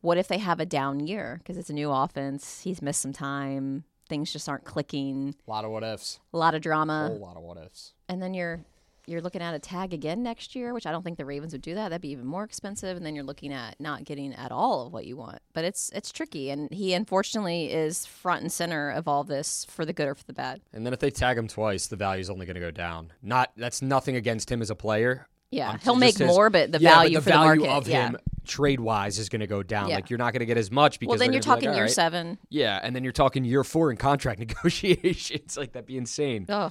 What 0.00 0.18
if 0.18 0.28
they 0.28 0.38
have 0.38 0.60
a 0.60 0.66
down 0.66 1.00
year 1.06 1.36
because 1.38 1.56
it's 1.56 1.70
a 1.70 1.74
new 1.74 1.90
offense? 1.90 2.60
He's 2.62 2.80
missed 2.82 3.00
some 3.00 3.12
time. 3.12 3.84
Things 4.08 4.32
just 4.32 4.48
aren't 4.48 4.64
clicking. 4.64 5.34
a 5.46 5.50
lot 5.50 5.64
of 5.64 5.70
what 5.70 5.82
ifs. 5.82 6.20
A 6.32 6.36
lot 6.38 6.54
of 6.54 6.58
A 6.58 6.60
drama. 6.60 7.08
whole 7.08 7.18
lot 7.18 7.36
of 7.36 7.42
what 7.42 7.56
ifs. 7.56 7.94
and 8.08 8.22
then 8.22 8.34
you're 8.34 8.60
you're 9.06 9.20
looking 9.20 9.42
at 9.42 9.54
a 9.54 9.58
tag 9.58 9.92
again 9.92 10.22
next 10.22 10.54
year, 10.54 10.72
which 10.72 10.86
I 10.86 10.90
don't 10.92 11.02
think 11.02 11.18
the 11.18 11.24
Ravens 11.24 11.52
would 11.52 11.62
do 11.62 11.74
that. 11.74 11.90
That'd 11.90 12.00
be 12.02 12.10
even 12.10 12.26
more 12.26 12.44
expensive, 12.44 12.96
and 12.96 13.04
then 13.04 13.14
you're 13.14 13.24
looking 13.24 13.52
at 13.52 13.78
not 13.80 14.04
getting 14.04 14.32
at 14.34 14.50
all 14.52 14.86
of 14.86 14.92
what 14.92 15.06
you 15.06 15.16
want. 15.16 15.38
But 15.52 15.64
it's 15.64 15.90
it's 15.94 16.10
tricky, 16.12 16.50
and 16.50 16.72
he 16.72 16.94
unfortunately 16.94 17.72
is 17.72 18.06
front 18.06 18.42
and 18.42 18.52
center 18.52 18.90
of 18.90 19.06
all 19.08 19.24
this 19.24 19.66
for 19.68 19.84
the 19.84 19.92
good 19.92 20.08
or 20.08 20.14
for 20.14 20.24
the 20.24 20.32
bad. 20.32 20.60
And 20.72 20.86
then 20.86 20.92
if 20.92 21.00
they 21.00 21.10
tag 21.10 21.36
him 21.38 21.48
twice, 21.48 21.86
the 21.86 21.96
value's 21.96 22.30
only 22.30 22.46
going 22.46 22.54
to 22.54 22.60
go 22.60 22.70
down. 22.70 23.12
Not 23.22 23.52
that's 23.56 23.82
nothing 23.82 24.16
against 24.16 24.50
him 24.50 24.62
as 24.62 24.70
a 24.70 24.74
player. 24.76 25.26
Yeah, 25.50 25.70
Um, 25.70 25.78
he'll 25.84 25.94
make 25.94 26.18
his- 26.18 26.26
more, 26.26 26.50
but 26.50 26.72
the 26.72 26.80
yeah, 26.80 26.94
value 26.94 27.18
but 27.18 27.24
for 27.24 27.30
the 27.30 27.36
the 27.36 27.44
market, 27.44 27.68
of 27.68 27.86
yeah. 27.86 28.08
him 28.08 28.16
trade 28.44 28.80
wise 28.80 29.18
is 29.20 29.28
going 29.28 29.40
to 29.40 29.46
go 29.46 29.62
down. 29.62 29.88
Yeah. 29.88 29.94
Like 29.96 30.10
you're 30.10 30.18
not 30.18 30.32
going 30.32 30.40
to 30.40 30.46
get 30.46 30.56
as 30.58 30.70
much 30.70 30.98
because 30.98 31.10
Well, 31.10 31.18
then 31.18 31.32
you're 31.32 31.40
gonna 31.42 31.52
like, 31.54 31.60
talking 31.62 31.74
year 31.74 31.84
right." 31.84 31.90
seven. 31.90 32.38
Yeah, 32.48 32.80
and 32.82 32.94
then 32.96 33.04
you're 33.04 33.12
talking 33.12 33.44
year 33.44 33.62
four 33.62 33.90
in 33.92 33.96
contract 33.96 34.40
negotiations. 34.88 35.56
like 35.56 35.72
that'd 35.72 35.86
be 35.86 35.96
insane. 35.96 36.46
Oh, 36.48 36.70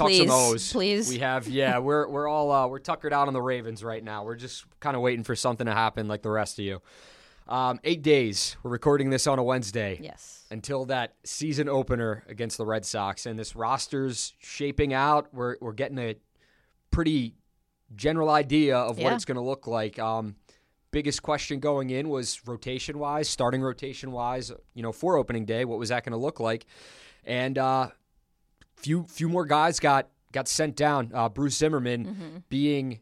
Talk 0.00 0.08
Please, 0.08 0.28
some 0.28 0.30
O's. 0.30 0.72
please. 0.72 1.08
We 1.08 1.18
have 1.18 1.46
yeah. 1.48 1.78
We're 1.78 2.08
we're 2.08 2.26
all 2.28 2.50
uh, 2.50 2.66
we're 2.66 2.78
tuckered 2.78 3.12
out 3.12 3.28
on 3.28 3.34
the 3.34 3.42
Ravens 3.42 3.84
right 3.84 4.02
now. 4.02 4.24
We're 4.24 4.34
just 4.36 4.64
kind 4.80 4.96
of 4.96 5.02
waiting 5.02 5.24
for 5.24 5.36
something 5.36 5.66
to 5.66 5.74
happen, 5.74 6.08
like 6.08 6.22
the 6.22 6.30
rest 6.30 6.58
of 6.58 6.64
you. 6.64 6.80
Um, 7.48 7.80
eight 7.84 8.02
days. 8.02 8.56
We're 8.62 8.70
recording 8.70 9.10
this 9.10 9.26
on 9.26 9.38
a 9.38 9.42
Wednesday. 9.42 9.98
yes. 10.00 10.44
until 10.52 10.84
that 10.86 11.14
season 11.24 11.68
opener 11.68 12.22
against 12.28 12.56
the 12.58 12.64
Red 12.64 12.84
Sox. 12.86 13.26
And 13.26 13.36
this 13.38 13.56
roster's 13.56 14.34
shaping 14.38 14.94
out. 14.94 15.28
We're, 15.34 15.56
we're 15.60 15.72
getting 15.72 15.98
a 15.98 16.14
pretty 16.92 17.34
general 17.96 18.30
idea 18.30 18.76
of 18.76 18.98
what 18.98 19.04
Yeah. 19.04 19.14
it's 19.14 19.24
going 19.24 19.34
to 19.36 19.42
look 19.42 19.66
like. 19.66 19.98
Um, 19.98 20.36
biggest 20.92 21.22
question 21.22 21.58
going 21.58 21.90
in 21.90 22.08
was 22.08 22.40
rotation 22.46 22.98
wise, 23.00 23.28
starting 23.28 23.62
rotation 23.62 24.12
wise, 24.12 24.52
you 24.74 24.82
know, 24.84 24.92
for 24.92 25.16
opening 25.16 25.44
day, 25.44 25.64
what 25.64 25.78
was 25.78 25.88
that 25.88 26.04
going 26.04 26.12
to 26.12 26.18
look 26.18 26.38
like? 26.38 26.66
And 27.24 27.58
uh, 27.58 27.88
few 28.80 29.04
few 29.04 29.28
more 29.28 29.44
guys 29.44 29.78
got 29.80 30.08
got 30.32 30.48
sent 30.48 30.76
down. 30.76 31.10
Uh, 31.14 31.28
Bruce 31.28 31.56
Zimmerman 31.56 32.44
being 32.48 33.00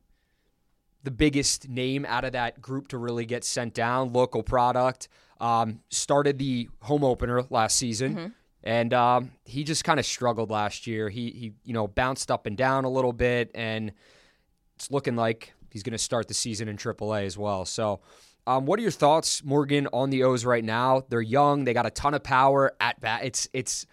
the 1.04 1.10
biggest 1.10 1.68
name 1.68 2.04
out 2.06 2.24
of 2.24 2.32
that 2.32 2.60
group 2.60 2.88
to 2.88 2.98
really 2.98 3.24
get 3.24 3.44
sent 3.44 3.74
down, 3.74 4.12
local 4.12 4.42
product. 4.42 5.08
Um, 5.40 5.80
started 5.90 6.38
the 6.38 6.68
home 6.82 7.04
opener 7.04 7.42
last 7.50 7.76
season, 7.76 8.34
and 8.64 8.92
um, 8.92 9.30
he 9.44 9.62
just 9.62 9.84
kind 9.84 10.00
of 10.00 10.06
struggled 10.06 10.50
last 10.50 10.86
year. 10.86 11.08
He 11.08 11.30
he 11.30 11.52
you 11.64 11.72
know 11.74 11.86
bounced 11.86 12.30
up 12.30 12.46
and 12.46 12.56
down 12.56 12.84
a 12.84 12.90
little 12.90 13.12
bit, 13.12 13.50
and 13.54 13.92
it's 14.76 14.90
looking 14.90 15.14
like 15.16 15.54
he's 15.70 15.82
going 15.82 15.92
to 15.92 15.98
start 15.98 16.26
the 16.28 16.34
season 16.34 16.68
in 16.68 16.76
AAA 16.76 17.24
as 17.24 17.38
well. 17.38 17.64
So. 17.64 18.00
Um, 18.46 18.64
what 18.64 18.78
are 18.78 18.82
your 18.82 18.90
thoughts, 18.90 19.44
Morgan, 19.44 19.88
on 19.92 20.08
the 20.08 20.22
O's 20.22 20.46
right 20.46 20.64
now? 20.64 21.02
They're 21.10 21.20
young. 21.20 21.64
They 21.64 21.74
got 21.74 21.84
a 21.84 21.90
ton 21.90 22.14
of 22.14 22.22
power 22.22 22.72
at 22.80 22.98
bat. 22.98 23.20
It's 23.22 23.46
it's 23.52 23.84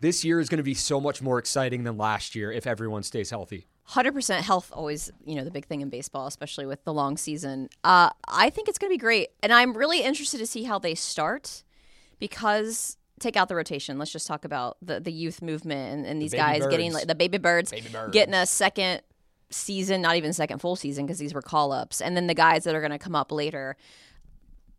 this 0.00 0.24
year 0.24 0.40
is 0.40 0.48
going 0.48 0.58
to 0.58 0.64
be 0.64 0.74
so 0.74 1.00
much 1.00 1.22
more 1.22 1.38
exciting 1.38 1.84
than 1.84 1.96
last 1.96 2.34
year 2.34 2.50
if 2.50 2.66
everyone 2.66 3.02
stays 3.02 3.30
healthy. 3.30 3.66
Hundred 3.84 4.12
percent 4.12 4.44
health 4.44 4.70
always, 4.72 5.10
you 5.24 5.34
know, 5.34 5.44
the 5.44 5.50
big 5.50 5.66
thing 5.66 5.80
in 5.80 5.88
baseball, 5.88 6.26
especially 6.26 6.64
with 6.66 6.84
the 6.84 6.92
long 6.92 7.16
season. 7.16 7.68
Uh, 7.82 8.10
I 8.28 8.50
think 8.50 8.68
it's 8.68 8.78
going 8.78 8.88
to 8.90 8.94
be 8.94 8.98
great, 8.98 9.28
and 9.42 9.52
I'm 9.52 9.76
really 9.76 10.02
interested 10.02 10.38
to 10.38 10.46
see 10.46 10.62
how 10.62 10.78
they 10.78 10.94
start 10.94 11.64
because 12.20 12.96
take 13.18 13.36
out 13.36 13.48
the 13.48 13.56
rotation. 13.56 13.98
Let's 13.98 14.12
just 14.12 14.26
talk 14.28 14.44
about 14.44 14.76
the 14.80 15.00
the 15.00 15.10
youth 15.10 15.42
movement 15.42 15.92
and, 15.94 16.06
and 16.06 16.22
these 16.22 16.30
baby 16.30 16.40
guys 16.40 16.66
getting 16.68 16.92
like 16.92 17.06
the 17.08 17.14
baby 17.16 17.38
birds, 17.38 17.70
Baby 17.72 17.88
birds. 17.88 18.12
getting 18.12 18.34
a 18.34 18.46
second 18.46 19.02
season, 19.50 20.00
not 20.02 20.14
even 20.14 20.32
second 20.32 20.60
full 20.60 20.76
season 20.76 21.04
because 21.04 21.18
these 21.18 21.34
were 21.34 21.42
call 21.42 21.72
ups, 21.72 22.00
and 22.00 22.16
then 22.16 22.28
the 22.28 22.34
guys 22.34 22.62
that 22.64 22.74
are 22.76 22.80
going 22.80 22.92
to 22.92 22.98
come 22.98 23.16
up 23.16 23.32
later. 23.32 23.76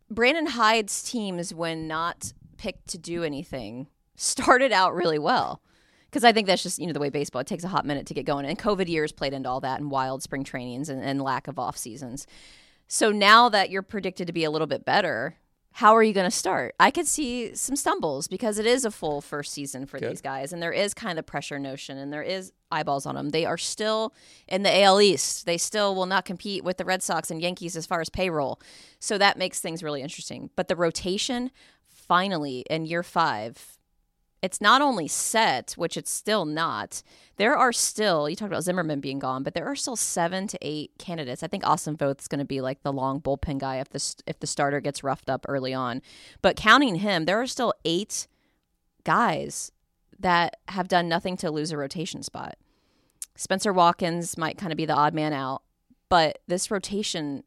Brandon 0.10 0.45
Hyde's 0.45 1.03
teams, 1.03 1.53
when 1.53 1.88
not 1.88 2.34
picked 2.57 2.88
to 2.89 2.97
do 2.97 3.23
anything, 3.23 3.88
started 4.21 4.71
out 4.71 4.93
really 4.93 5.19
well. 5.19 5.62
Because 6.05 6.23
I 6.25 6.34
think 6.34 6.45
that's 6.47 6.63
just 6.63 6.77
you 6.77 6.88
know 6.88 6.93
the 6.93 6.99
way 6.99 7.10
baseball 7.10 7.39
it 7.39 7.47
takes 7.47 7.63
a 7.63 7.69
hot 7.69 7.86
minute 7.86 8.05
to 8.07 8.13
get 8.13 8.25
going, 8.25 8.45
and 8.45 8.60
COVID 8.60 8.89
years 8.89 9.12
played 9.12 9.34
into 9.34 9.49
all 9.49 9.62
that, 9.62 9.79
and 9.79 9.89
wild 9.89 10.21
spring 10.21 10.43
trainings 10.43 10.89
and, 10.89 11.01
and 11.01 11.21
lack 11.21 11.47
of 11.47 11.57
off 11.57 11.77
seasons. 11.77 12.27
So 12.88 13.12
now 13.12 13.47
that 13.47 13.69
you're 13.69 13.81
predicted 13.81 14.27
to 14.27 14.34
be 14.34 14.43
a 14.43 14.51
little 14.51 14.67
bit 14.67 14.84
better, 14.84 15.38
how 15.71 15.95
are 15.95 16.03
you 16.03 16.12
going 16.13 16.29
to 16.29 16.36
start? 16.36 16.75
I 16.77 16.91
could 16.91 17.07
see 17.07 17.55
some 17.55 17.77
stumbles 17.77 18.27
because 18.27 18.60
it 18.60 18.65
is 18.65 18.84
a 18.84 18.91
full 18.91 19.21
first 19.21 19.53
season 19.53 19.86
for 19.86 20.01
these 20.01 20.19
guys, 20.19 20.51
and 20.51 20.62
there 20.62 20.73
is 20.73 20.93
kind 20.93 21.17
of 21.17 21.25
pressure 21.25 21.57
notion, 21.57 21.97
and 21.97 22.12
there 22.12 22.21
is 22.21 22.51
eyeballs 22.69 23.05
on 23.05 23.15
them. 23.15 23.29
They 23.29 23.45
are 23.45 23.57
still 23.57 24.13
in 24.49 24.63
the 24.63 24.84
AL 24.84 24.99
East. 24.99 25.45
They 25.45 25.57
still 25.57 25.95
will 25.95 26.05
not 26.05 26.25
compete 26.25 26.65
with 26.65 26.75
the 26.75 26.84
Red 26.84 27.01
Sox 27.01 27.31
and 27.31 27.41
Yankees 27.41 27.77
as 27.77 27.86
far 27.86 28.01
as 28.01 28.10
payroll. 28.10 28.60
So 28.99 29.17
that 29.17 29.38
makes 29.38 29.62
things 29.62 29.81
really 29.81 30.01
interesting. 30.01 30.49
But 30.57 30.67
the 30.67 30.75
rotation, 30.75 31.51
finally, 31.88 32.65
in 32.69 32.86
year 32.86 33.03
five, 33.03 33.79
it's 34.41 34.60
not 34.60 34.82
only 34.82 35.08
set, 35.08 35.73
which 35.73 35.95
it's 35.95 36.10
still 36.12 36.45
not. 36.45 37.04
There 37.38 37.56
are 37.56 37.71
still, 37.71 38.27
you 38.27 38.36
talked 38.36 38.51
about 38.51 38.63
Zimmerman 38.63 38.99
being 38.99 39.19
gone, 39.19 39.43
but 39.43 39.54
there 39.54 39.67
are 39.67 39.75
still 39.75 39.95
seven 39.95 40.47
to 40.47 40.58
eight 40.62 40.91
candidates. 40.97 41.43
I 41.43 41.47
think 41.47 41.65
Austin 41.65 41.95
Voth's 41.95 42.27
going 42.27 42.39
to 42.39 42.45
be 42.45 42.62
like 42.62 42.82
the 42.82 42.93
long 42.93 43.21
bullpen 43.21 43.60
guy 43.60 43.77
if 43.77 43.89
the 43.89 44.23
if 44.25 44.39
the 44.39 44.47
starter 44.47 44.80
gets 44.80 45.04
roughed 45.04 45.30
up 45.30 45.45
early 45.47 45.73
on. 45.73 46.01
But 46.41 46.56
counting 46.56 46.95
him, 46.95 47.25
there 47.25 47.39
are 47.39 47.47
still 47.47 47.73
eight 47.86 48.27
guys 49.04 49.71
that 50.19 50.58
have 50.69 50.88
done 50.88 51.08
nothing 51.08 51.38
to 51.38 51.51
lose 51.51 51.71
a 51.71 51.77
rotation 51.77 52.23
spot. 52.23 52.58
Spenser 53.36 53.73
Watkins 53.73 54.38
might 54.38 54.58
kind 54.58 54.71
of 54.71 54.77
be 54.77 54.86
the 54.86 54.95
odd 54.95 55.13
man 55.13 55.34
out, 55.34 55.63
but 56.10 56.39
this 56.47 56.69
rotation 56.69 57.43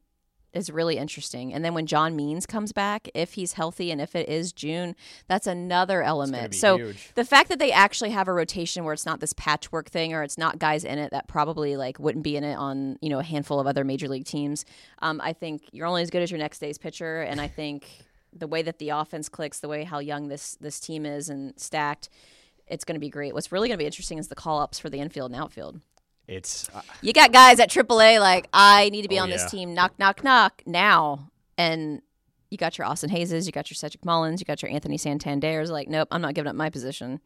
is 0.55 0.69
really 0.69 0.97
interesting. 0.97 1.53
And 1.53 1.63
then 1.63 1.73
when 1.73 1.85
John 1.85 2.15
Means 2.15 2.45
comes 2.45 2.71
back, 2.71 3.09
if 3.13 3.33
he's 3.33 3.53
healthy 3.53 3.91
and 3.91 3.99
if 3.99 4.15
it 4.15 4.29
is 4.29 4.53
June, 4.53 4.95
that's 5.27 5.47
another 5.47 6.01
element. 6.01 6.55
so 6.55 6.77
huge. 6.77 7.11
the 7.15 7.25
fact 7.25 7.49
that 7.49 7.59
they 7.59 7.71
actually 7.71 8.11
have 8.11 8.27
a 8.27 8.33
rotation 8.33 8.83
where 8.83 8.93
it's 8.93 9.05
not 9.05 9.19
this 9.19 9.33
patchwork 9.33 9.89
thing 9.89 10.13
or 10.13 10.23
it's 10.23 10.37
not 10.37 10.57
guys 10.57 10.83
in 10.83 10.97
it 10.97 11.11
that 11.11 11.27
probably 11.27 11.75
like 11.75 11.99
wouldn't 11.99 12.23
be 12.23 12.37
in 12.37 12.43
it 12.43 12.55
on 12.55 12.97
you 13.01 13.09
know 13.09 13.19
a 13.19 13.23
handful 13.23 13.59
of 13.59 13.67
other 13.67 13.83
major 13.83 14.07
league 14.07 14.25
teams, 14.25 14.65
um, 14.99 15.19
I 15.21 15.33
think 15.33 15.63
you're 15.71 15.87
only 15.87 16.01
as 16.01 16.09
good 16.09 16.21
as 16.21 16.31
your 16.31 16.39
next 16.39 16.59
day's 16.59 16.77
pitcher. 16.77 17.21
And 17.21 17.41
I 17.41 17.47
think 17.47 17.87
the 18.33 18.47
way 18.47 18.61
that 18.61 18.79
the 18.79 18.89
offense 18.89 19.29
clicks, 19.29 19.59
the 19.59 19.67
way 19.67 19.83
how 19.83 19.99
young 19.99 20.27
this 20.27 20.57
this 20.61 20.79
team 20.79 21.05
is 21.05 21.29
and 21.29 21.53
stacked. 21.59 22.09
It's 22.67 22.83
going 22.83 22.95
to 22.95 22.99
be 22.99 23.09
great. 23.09 23.35
What's 23.35 23.51
really 23.51 23.67
going 23.67 23.77
to 23.77 23.81
be 23.81 23.85
interesting 23.85 24.17
is 24.17 24.27
the 24.27 24.35
call 24.35 24.59
ups 24.59 24.79
for 24.79 24.89
the 24.89 24.99
infield 24.99 25.31
and 25.31 25.39
outfield. 25.39 25.81
It's 26.27 26.67
uh, 26.73 26.81
You 27.01 27.13
got 27.13 27.31
guys 27.31 27.59
at 27.59 27.69
AAA 27.69 28.19
like 28.19 28.47
I 28.53 28.89
need 28.89 29.03
to 29.03 29.07
be 29.07 29.19
Oh, 29.19 29.23
on 29.23 29.29
this 29.29 29.49
team. 29.49 29.73
Knock, 29.73 29.97
knock, 29.99 30.23
knock 30.23 30.63
now. 30.65 31.31
And 31.57 32.01
you 32.49 32.57
got 32.57 32.77
your 32.77 32.87
Austin 32.87 33.09
Hays, 33.09 33.45
you 33.45 33.51
got 33.51 33.69
your 33.69 33.75
Cedric 33.75 34.03
Mullins, 34.05 34.39
you 34.41 34.45
got 34.45 34.61
your 34.61 34.71
Anthony 34.71 34.97
Santander's. 34.97 35.69
Like, 35.69 35.87
nope, 35.87 36.07
I'm 36.11 36.21
not 36.21 36.33
giving 36.33 36.49
up 36.49 36.55
my 36.55 36.69
position. 36.69 37.19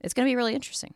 It's 0.00 0.14
going 0.14 0.26
to 0.26 0.30
be 0.30 0.36
really 0.36 0.54
interesting. 0.54 0.94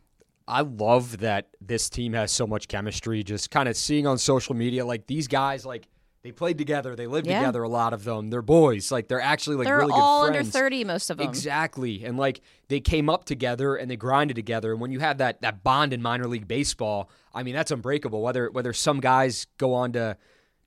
I 0.49 0.61
love 0.61 1.19
that 1.19 1.49
this 1.61 1.89
team 1.91 2.13
has 2.13 2.31
so 2.31 2.47
much 2.47 2.69
chemistry. 2.69 3.23
Just 3.25 3.51
kind 3.51 3.69
of 3.69 3.77
seeing 3.77 4.07
on 4.07 4.19
social 4.19 4.55
media, 4.55 4.85
like 4.87 5.07
these 5.07 5.27
guys, 5.27 5.67
like 5.67 5.89
they 6.27 6.33
played 6.33 6.59
together. 6.59 6.97
They 6.97 7.07
lived 7.07 7.29
Yeah. 7.29 7.39
together. 7.39 7.63
A 7.63 7.69
lot 7.69 7.93
of 7.93 8.03
them. 8.03 8.31
They're 8.31 8.43
boys. 8.43 8.91
Like 8.91 9.07
they're 9.07 9.21
actually 9.21 9.55
like 9.55 9.67
They're 9.67 9.79
really 9.79 9.93
all 9.95 10.27
good 10.27 10.35
under 10.35 10.51
30, 10.51 10.83
most 10.83 11.09
of 11.09 11.19
them. 11.19 11.29
Exactly. 11.29 12.05
And 12.05 12.19
like 12.19 12.41
they 12.67 12.81
came 12.81 13.09
up 13.09 13.27
together 13.27 13.77
and 13.77 13.89
they 13.89 13.95
grinded 13.97 14.35
together. 14.35 14.73
And 14.73 14.81
when 14.81 14.91
you 14.91 14.99
have 14.99 15.19
that 15.19 15.41
that 15.43 15.63
bond 15.63 15.93
in 15.93 16.03
minor 16.03 16.27
league 16.27 16.49
baseball, 16.49 17.09
I 17.33 17.45
mean 17.45 17.55
that's 17.55 17.71
unbreakable. 17.71 18.23
Whether 18.23 18.51
whether 18.51 18.73
some 18.73 18.99
guys 18.99 19.47
go 19.57 19.73
on 19.73 19.93
to, 19.93 20.17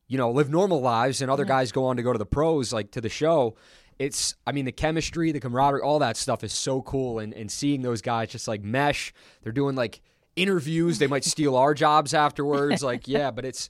you 0.07 0.17
know, 0.17 0.31
live 0.31 0.49
normal 0.49 0.79
lives 0.79 1.21
and 1.21 1.29
other 1.29 1.43
mm-hmm. 1.43 1.49
guys 1.49 1.73
go 1.73 1.83
on 1.87 1.97
to 1.97 2.03
go 2.03 2.13
to 2.13 2.19
the 2.19 2.25
pros, 2.25 2.71
like 2.71 2.91
to 2.91 3.01
the 3.01 3.09
show. 3.09 3.57
It's 3.97 4.35
I 4.47 4.53
mean 4.53 4.63
the 4.63 4.71
chemistry, 4.71 5.33
the 5.33 5.41
camaraderie, 5.41 5.81
all 5.81 5.99
that 5.99 6.15
stuff 6.15 6.41
is 6.41 6.53
so 6.53 6.81
cool 6.83 7.19
and, 7.19 7.33
and 7.33 7.51
seeing 7.51 7.81
those 7.81 8.01
guys 8.01 8.29
just 8.29 8.47
like 8.47 8.63
mesh. 8.63 9.13
They're 9.43 9.51
doing 9.51 9.75
like 9.75 9.99
interviews. 10.37 10.99
They 10.99 11.07
might 11.07 11.25
steal 11.25 11.57
our 11.57 11.73
jobs 11.73 12.13
afterwards. 12.13 12.81
Like, 12.81 13.09
yeah, 13.09 13.29
but 13.31 13.43
it's 13.43 13.69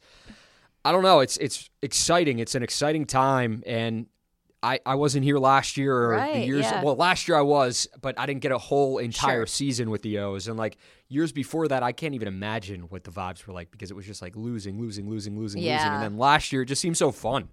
I 0.86 0.92
don't 0.92 1.04
know. 1.04 1.20
It's 1.20 1.38
it's 1.38 1.70
exciting. 1.82 2.40
It's 2.40 2.56
an 2.56 2.64
exciting 2.64 3.06
time, 3.06 3.64
and 3.66 4.08
I 4.64 4.80
I 4.86 4.96
wasn't 4.96 5.24
here 5.26 5.38
last 5.38 5.78
year 5.78 5.94
or 5.96 6.16
the 6.16 6.22
Right, 6.22 6.46
years. 6.48 6.64
yeah. 6.64 6.84
Well, 6.84 6.96
last 6.96 7.28
year 7.28 7.38
I 7.38 7.42
was, 7.42 7.88
but 8.02 8.18
I 8.20 8.26
didn't 8.26 8.42
get 8.42 8.52
a 8.52 8.58
whole 8.58 8.98
entire 8.98 9.42
Sure. 9.42 9.46
season 9.48 9.90
with 9.90 10.02
the 10.04 10.20
O's, 10.20 10.48
and 10.48 10.58
like 10.58 10.78
years 11.10 11.32
before 11.32 11.68
that, 11.68 11.84
I 11.84 11.92
can't 11.92 12.14
even 12.16 12.28
imagine 12.28 12.82
what 12.84 13.04
the 13.04 13.12
vibes 13.12 13.46
were 13.46 13.54
like 13.54 13.72
because 13.72 13.92
it 13.92 13.94
was 13.96 14.06
just 14.06 14.22
like 14.22 14.36
losing, 14.36 14.80
losing, 14.80 15.10
losing, 15.10 15.38
losing, 15.38 15.62
losing, 15.62 15.78
and 15.78 16.02
then 16.04 16.18
last 16.18 16.52
year 16.54 16.62
it 16.62 16.68
just 16.68 16.82
seemed 16.82 16.98
so 16.98 17.12
fun. 17.12 17.50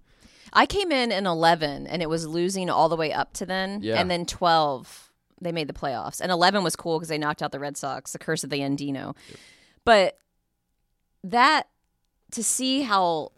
I 0.53 0.65
came 0.65 0.91
in 0.93 1.11
in 1.11 1.25
11 1.27 1.87
and 1.87 2.01
it 2.01 2.07
was 2.09 2.25
losing 2.25 2.69
all 2.69 2.87
the 2.87 2.95
way 2.95 3.11
up 3.11 3.33
to 3.33 3.45
then. 3.45 3.81
Yeah. 3.81 3.99
And 3.99 4.09
then 4.09 4.25
12, 4.25 5.11
they 5.41 5.51
made 5.51 5.67
the 5.67 5.73
playoffs. 5.73 6.21
And 6.21 6.31
11 6.31 6.63
was 6.63 6.75
cool 6.77 6.97
because 6.99 7.09
they 7.09 7.17
knocked 7.17 7.43
out 7.43 7.51
the 7.51 7.59
Red 7.59 7.75
Sox, 7.75 8.13
the 8.13 8.19
curse 8.19 8.45
of 8.45 8.49
the 8.49 8.59
Andino. 8.59 9.13
But 9.83 10.17
that, 11.25 11.67
to 12.31 12.43
see 12.43 12.81
how, 12.81 13.31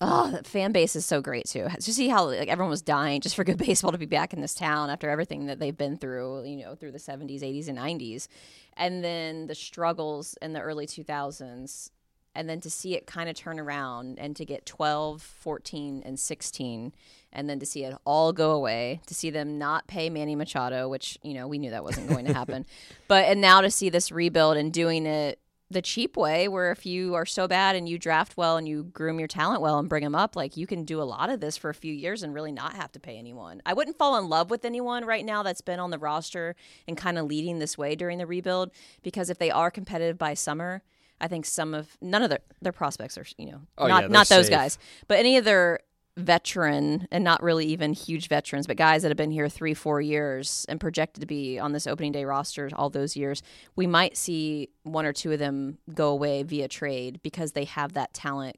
oh, 0.00 0.30
that 0.30 0.46
fan 0.46 0.72
base 0.72 0.96
is 0.96 1.04
so 1.04 1.20
great 1.20 1.46
too. 1.46 1.68
To 1.68 1.92
see 1.92 2.08
how 2.08 2.26
like 2.26 2.48
everyone 2.48 2.70
was 2.70 2.82
dying 2.82 3.20
just 3.20 3.36
for 3.36 3.44
good 3.44 3.58
baseball 3.66 3.92
to 3.92 3.98
be 3.98 4.06
back 4.06 4.32
in 4.32 4.40
this 4.40 4.54
town 4.54 4.90
after 4.90 5.08
everything 5.10 5.46
that 5.46 5.58
they've 5.58 5.76
been 5.76 5.96
through, 5.96 6.44
you 6.44 6.56
know, 6.56 6.74
through 6.74 6.92
the 6.92 6.98
70s, 6.98 7.42
80s, 7.42 7.68
and 7.68 7.78
90s. 7.78 8.28
And 8.76 9.04
then 9.04 9.46
the 9.46 9.54
struggles 9.54 10.36
in 10.40 10.52
the 10.52 10.60
early 10.60 10.86
2000s 10.86 11.90
and 12.34 12.48
then 12.48 12.60
to 12.60 12.70
see 12.70 12.94
it 12.94 13.06
kind 13.06 13.28
of 13.28 13.34
turn 13.34 13.58
around 13.58 14.18
and 14.18 14.36
to 14.36 14.44
get 14.44 14.66
12 14.66 15.22
14 15.22 16.02
and 16.04 16.18
16 16.18 16.92
and 17.32 17.48
then 17.48 17.58
to 17.58 17.66
see 17.66 17.84
it 17.84 17.96
all 18.04 18.32
go 18.32 18.52
away 18.52 19.00
to 19.06 19.14
see 19.14 19.30
them 19.30 19.58
not 19.58 19.86
pay 19.86 20.10
manny 20.10 20.36
machado 20.36 20.88
which 20.88 21.18
you 21.22 21.34
know 21.34 21.48
we 21.48 21.58
knew 21.58 21.70
that 21.70 21.84
wasn't 21.84 22.08
going 22.08 22.24
to 22.24 22.32
happen 22.32 22.64
but 23.08 23.24
and 23.24 23.40
now 23.40 23.60
to 23.60 23.70
see 23.70 23.88
this 23.88 24.12
rebuild 24.12 24.56
and 24.56 24.72
doing 24.72 25.06
it 25.06 25.39
the 25.70 25.80
cheap 25.80 26.16
way 26.16 26.48
where 26.48 26.72
if 26.72 26.84
you 26.84 27.14
are 27.14 27.24
so 27.24 27.46
bad 27.46 27.76
and 27.76 27.88
you 27.88 27.96
draft 27.96 28.36
well 28.36 28.56
and 28.56 28.66
you 28.66 28.82
groom 28.84 29.18
your 29.20 29.28
talent 29.28 29.60
well 29.62 29.78
and 29.78 29.88
bring 29.88 30.02
them 30.02 30.16
up 30.16 30.34
like 30.34 30.56
you 30.56 30.66
can 30.66 30.84
do 30.84 31.00
a 31.00 31.04
lot 31.04 31.30
of 31.30 31.38
this 31.40 31.56
for 31.56 31.70
a 31.70 31.74
few 31.74 31.92
years 31.92 32.22
and 32.24 32.34
really 32.34 32.50
not 32.50 32.74
have 32.74 32.90
to 32.90 32.98
pay 32.98 33.16
anyone 33.16 33.62
i 33.64 33.72
wouldn't 33.72 33.96
fall 33.96 34.16
in 34.18 34.28
love 34.28 34.50
with 34.50 34.64
anyone 34.64 35.04
right 35.04 35.24
now 35.24 35.42
that's 35.44 35.60
been 35.60 35.78
on 35.78 35.90
the 35.90 35.98
roster 35.98 36.56
and 36.88 36.96
kind 36.96 37.16
of 37.18 37.26
leading 37.26 37.60
this 37.60 37.78
way 37.78 37.94
during 37.94 38.18
the 38.18 38.26
rebuild 38.26 38.72
because 39.04 39.30
if 39.30 39.38
they 39.38 39.50
are 39.50 39.70
competitive 39.70 40.18
by 40.18 40.34
summer 40.34 40.82
I 41.22 41.28
think 41.28 41.44
some 41.44 41.74
of 41.74 41.98
none 42.00 42.22
of 42.22 42.30
their 42.30 42.38
their 42.62 42.72
prospects 42.72 43.18
are 43.18 43.26
you 43.36 43.46
know 43.52 43.60
Oh, 43.78 43.86
not 43.86 44.00
they're 44.00 44.08
not 44.08 44.28
those 44.28 44.46
safe. 44.46 44.54
guys, 44.54 44.78
but 45.06 45.18
any 45.18 45.36
of 45.36 45.44
their 45.44 45.80
veteran 46.16 47.06
and 47.10 47.24
not 47.24 47.42
really 47.42 47.66
even 47.66 47.92
huge 47.92 48.28
veterans, 48.28 48.66
but 48.66 48.76
guys 48.76 49.02
that 49.02 49.08
have 49.08 49.16
been 49.16 49.30
here 49.30 49.48
three 49.48 49.74
four 49.74 50.00
years 50.00 50.66
and 50.68 50.80
projected 50.80 51.20
to 51.20 51.26
be 51.26 51.58
on 51.58 51.72
this 51.72 51.86
opening 51.86 52.12
day 52.12 52.24
roster 52.24 52.68
all 52.74 52.90
those 52.90 53.16
years, 53.16 53.42
we 53.76 53.86
might 53.86 54.16
see 54.16 54.68
one 54.82 55.06
or 55.06 55.12
two 55.12 55.32
of 55.32 55.38
them 55.38 55.78
go 55.94 56.08
away 56.10 56.42
via 56.42 56.68
trade 56.68 57.20
because 57.22 57.52
they 57.52 57.64
have 57.64 57.94
that 57.94 58.12
talent 58.12 58.56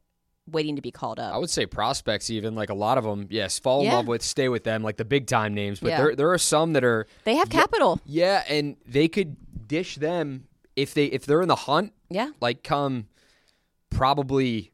waiting 0.51 0.75
to 0.75 0.83
be 0.83 0.91
called 0.91 1.21
up. 1.21 1.33
I 1.33 1.39
would 1.39 1.51
say 1.51 1.67
prospects, 1.67 2.29
even 2.29 2.57
like 2.57 2.69
a 2.69 2.75
lot 2.75 2.99
of 2.99 3.05
them, 3.05 3.29
yes, 3.31 3.61
fall 3.61 3.83
in 3.85 3.93
love 3.93 4.09
with, 4.09 4.23
stay 4.23 4.49
with 4.49 4.65
them, 4.65 4.83
like 4.83 4.97
the 4.97 5.05
big 5.05 5.29
time 5.29 5.55
names. 5.55 5.79
But 5.79 5.91
Yeah. 5.91 5.97
there 5.99 6.17
there 6.17 6.33
are 6.33 6.39
some 6.39 6.73
that 6.73 6.83
are 6.85 7.07
they 7.25 7.37
have 7.37 7.49
capital. 7.49 8.01
yeah, 8.05 8.43
and 8.49 8.77
they 8.87 9.07
could 9.09 9.37
dish 9.69 9.97
them 9.97 10.49
if 10.75 10.95
they 10.95 11.05
if 11.07 11.27
they're 11.27 11.43
in 11.43 11.49
the 11.49 11.55
hunt. 11.55 11.93
Yeah. 12.11 12.31
like 12.41 12.65
come 12.65 13.07
probably 13.91 14.72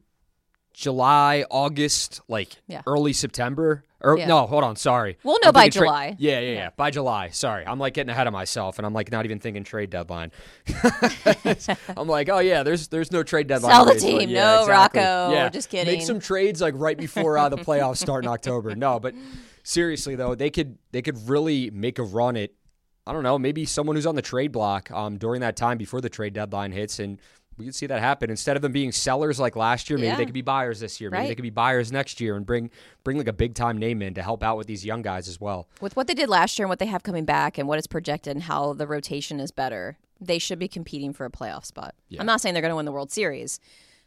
July, 0.73 1.45
August, 1.49 2.21
like 2.27 2.57
Yeah. 2.67 2.81
early 2.87 3.13
September. 3.13 3.83
Or 4.01 4.17
Yeah. 4.17 4.27
no, 4.27 4.47
hold 4.47 4.63
on, 4.63 4.77
sorry. 4.77 5.17
We'll 5.23 5.39
know 5.43 5.51
by 5.51 5.67
tra- 5.67 5.81
July. 5.81 6.15
yeah, 6.19 6.39
yeah, 6.39 6.51
yeah, 6.53 6.69
by 6.77 6.89
July. 6.89 7.29
Sorry, 7.31 7.65
I'm 7.67 7.79
like 7.79 7.93
getting 7.93 8.09
ahead 8.09 8.27
of 8.27 8.33
myself, 8.33 8.77
and 8.79 8.85
I'm 8.85 8.93
like 8.93 9.11
not 9.11 9.25
even 9.25 9.39
thinking 9.39 9.65
trade 9.65 9.89
deadline. 9.89 10.31
I'm 11.97 12.07
like, 12.07 12.29
oh 12.29 12.39
yeah, 12.39 12.63
there's 12.63 12.87
there's 12.87 13.11
no 13.11 13.23
trade 13.23 13.47
deadline. 13.47 13.71
Sell 13.71 13.85
the 13.85 13.93
baseball. 13.93 14.19
team. 14.19 14.29
Yeah, 14.29 14.41
No, 14.43 14.59
exactly. 14.61 15.01
Rocco. 15.01 15.31
Yeah. 15.33 15.49
Just 15.49 15.69
kidding. 15.69 15.93
Make 15.93 16.01
some 16.05 16.19
trades 16.19 16.61
like 16.61 16.73
right 16.77 16.97
before 16.97 17.37
uh, 17.37 17.49
the 17.49 17.57
playoffs 17.67 17.97
start 17.97 18.23
in 18.23 18.29
October. 18.29 18.75
No, 18.75 18.99
but 18.99 19.13
seriously 19.63 20.15
though, 20.15 20.35
they 20.35 20.49
could 20.49 20.77
they 20.91 21.01
could 21.01 21.27
really 21.29 21.69
make 21.71 21.99
a 21.99 22.03
run 22.03 22.37
at 22.37 22.51
I 23.07 23.11
don't 23.13 23.23
know, 23.23 23.39
maybe 23.39 23.65
someone 23.65 23.95
who's 23.95 24.05
on 24.05 24.13
the 24.15 24.21
trade 24.21 24.51
block 24.51 24.91
um, 24.91 25.17
during 25.17 25.41
that 25.41 25.55
time 25.55 25.77
before 25.79 25.99
the 25.99 26.09
trade 26.09 26.33
deadline 26.33 26.71
hits, 26.71 26.99
and 26.99 27.19
we 27.59 27.65
could 27.65 27.75
see 27.75 27.85
that 27.87 27.99
happen. 27.99 28.29
Instead 28.29 28.55
of 28.55 28.61
them 28.61 28.71
being 28.71 28.91
sellers 28.91 29.39
like 29.39 29.55
last 29.55 29.89
year, 29.89 29.97
maybe 29.99 30.07
Yeah. 30.07 30.15
they 30.15 30.25
could 30.25 30.33
be 30.33 30.41
buyers 30.41 30.79
this 30.79 30.99
year. 31.01 31.11
Maybe 31.11 31.27
they 31.27 31.35
could 31.35 31.43
be 31.43 31.49
buyers 31.49 31.91
next 31.91 32.19
year 32.21 32.35
and 32.35 32.45
bring 32.45 32.71
bring 33.03 33.17
like 33.17 33.27
a 33.27 33.33
big 33.33 33.53
time 33.53 33.77
name 33.77 34.01
in 34.01 34.13
to 34.15 34.23
help 34.23 34.41
out 34.43 34.57
with 34.57 34.65
these 34.67 34.85
young 34.85 35.01
guys 35.01 35.27
as 35.27 35.39
well. 35.41 35.67
with 35.81 35.95
what 35.95 36.07
they 36.07 36.13
did 36.13 36.29
last 36.29 36.57
year 36.57 36.65
and 36.65 36.69
what 36.69 36.79
they 36.79 36.85
have 36.87 37.03
coming 37.03 37.25
back 37.25 37.57
and 37.57 37.67
what 37.67 37.77
is 37.77 37.85
projected 37.85 38.35
and 38.35 38.43
how 38.43 38.73
the 38.73 38.87
rotation 38.87 39.39
is 39.39 39.51
better, 39.51 39.97
they 40.21 40.39
should 40.39 40.57
be 40.59 40.67
competing 40.67 41.11
for 41.13 41.25
a 41.25 41.29
playoff 41.29 41.65
spot. 41.65 41.93
I'm 42.17 42.25
not 42.25 42.39
saying 42.41 42.53
they're 42.53 42.61
going 42.61 42.71
to 42.71 42.75
win 42.77 42.85
the 42.85 42.91
World 42.91 43.11
Series, 43.11 43.59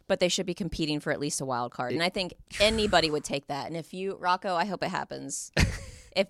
but 0.07 0.19
they 0.19 0.27
should 0.29 0.45
be 0.45 0.53
competing 0.55 0.99
for 0.99 1.11
at 1.11 1.19
least 1.19 1.39
a 1.41 1.45
wild 1.45 1.71
card. 1.71 1.91
And 1.93 2.01
I 2.03 2.09
think 2.09 2.33
anybody 2.59 3.09
would 3.11 3.23
take 3.23 3.47
that. 3.47 3.67
And 3.67 3.77
if 3.77 3.93
you, 3.93 4.15
Rocco, 4.19 4.55
I 4.55 4.65
hope 4.65 4.83
it 4.83 4.89
happens. 4.89 5.51
if 6.15 6.27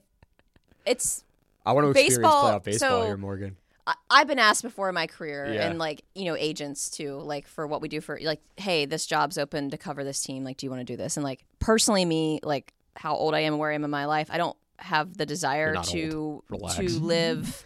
it's, 0.86 1.24
I 1.66 1.72
want 1.72 1.86
to 1.86 1.90
experience 1.92 2.18
Baseball- 2.18 2.44
playoff 2.60 2.64
baseball 2.64 2.90
so- 3.02 3.06
here, 3.08 3.18
Morgan. 3.18 3.56
I, 3.86 3.96
I've 4.10 4.28
been 4.28 4.39
asked 4.39 4.63
before 4.63 4.89
in 4.89 4.96
my 4.96 5.08
career 5.08 5.54
Yeah. 5.54 5.67
and 5.67 5.78
like, 5.80 6.04
you 6.15 6.26
know, 6.26 6.36
agents 6.38 6.89
too, 6.89 7.17
like 7.19 7.48
for 7.48 7.67
what 7.67 7.82
we 7.82 7.89
do 7.89 8.02
for, 8.02 8.19
like, 8.22 8.41
hey, 8.58 8.86
this 8.86 9.06
job's 9.06 9.38
open 9.38 9.69
to 9.72 9.78
cover 9.78 10.04
this 10.04 10.22
team. 10.22 10.43
Like, 10.43 10.58
do 10.58 10.65
you 10.65 10.69
want 10.69 10.80
to 10.82 10.86
do 10.86 10.96
this? 10.98 11.17
And 11.17 11.24
like, 11.24 11.43
personally, 11.60 12.06
me, 12.06 12.39
like, 12.43 12.74
how 12.96 13.15
old 13.15 13.34
I 13.34 13.39
am 13.41 13.58
where 13.58 13.72
I 13.72 13.76
am 13.76 13.84
in 13.84 13.89
my 13.89 14.06
life, 14.06 14.30
I 14.32 14.38
don't 14.38 14.56
have 14.78 15.17
the 15.17 15.26
desire 15.26 15.74
to 15.91 16.43
to 16.76 16.82
live 17.06 17.65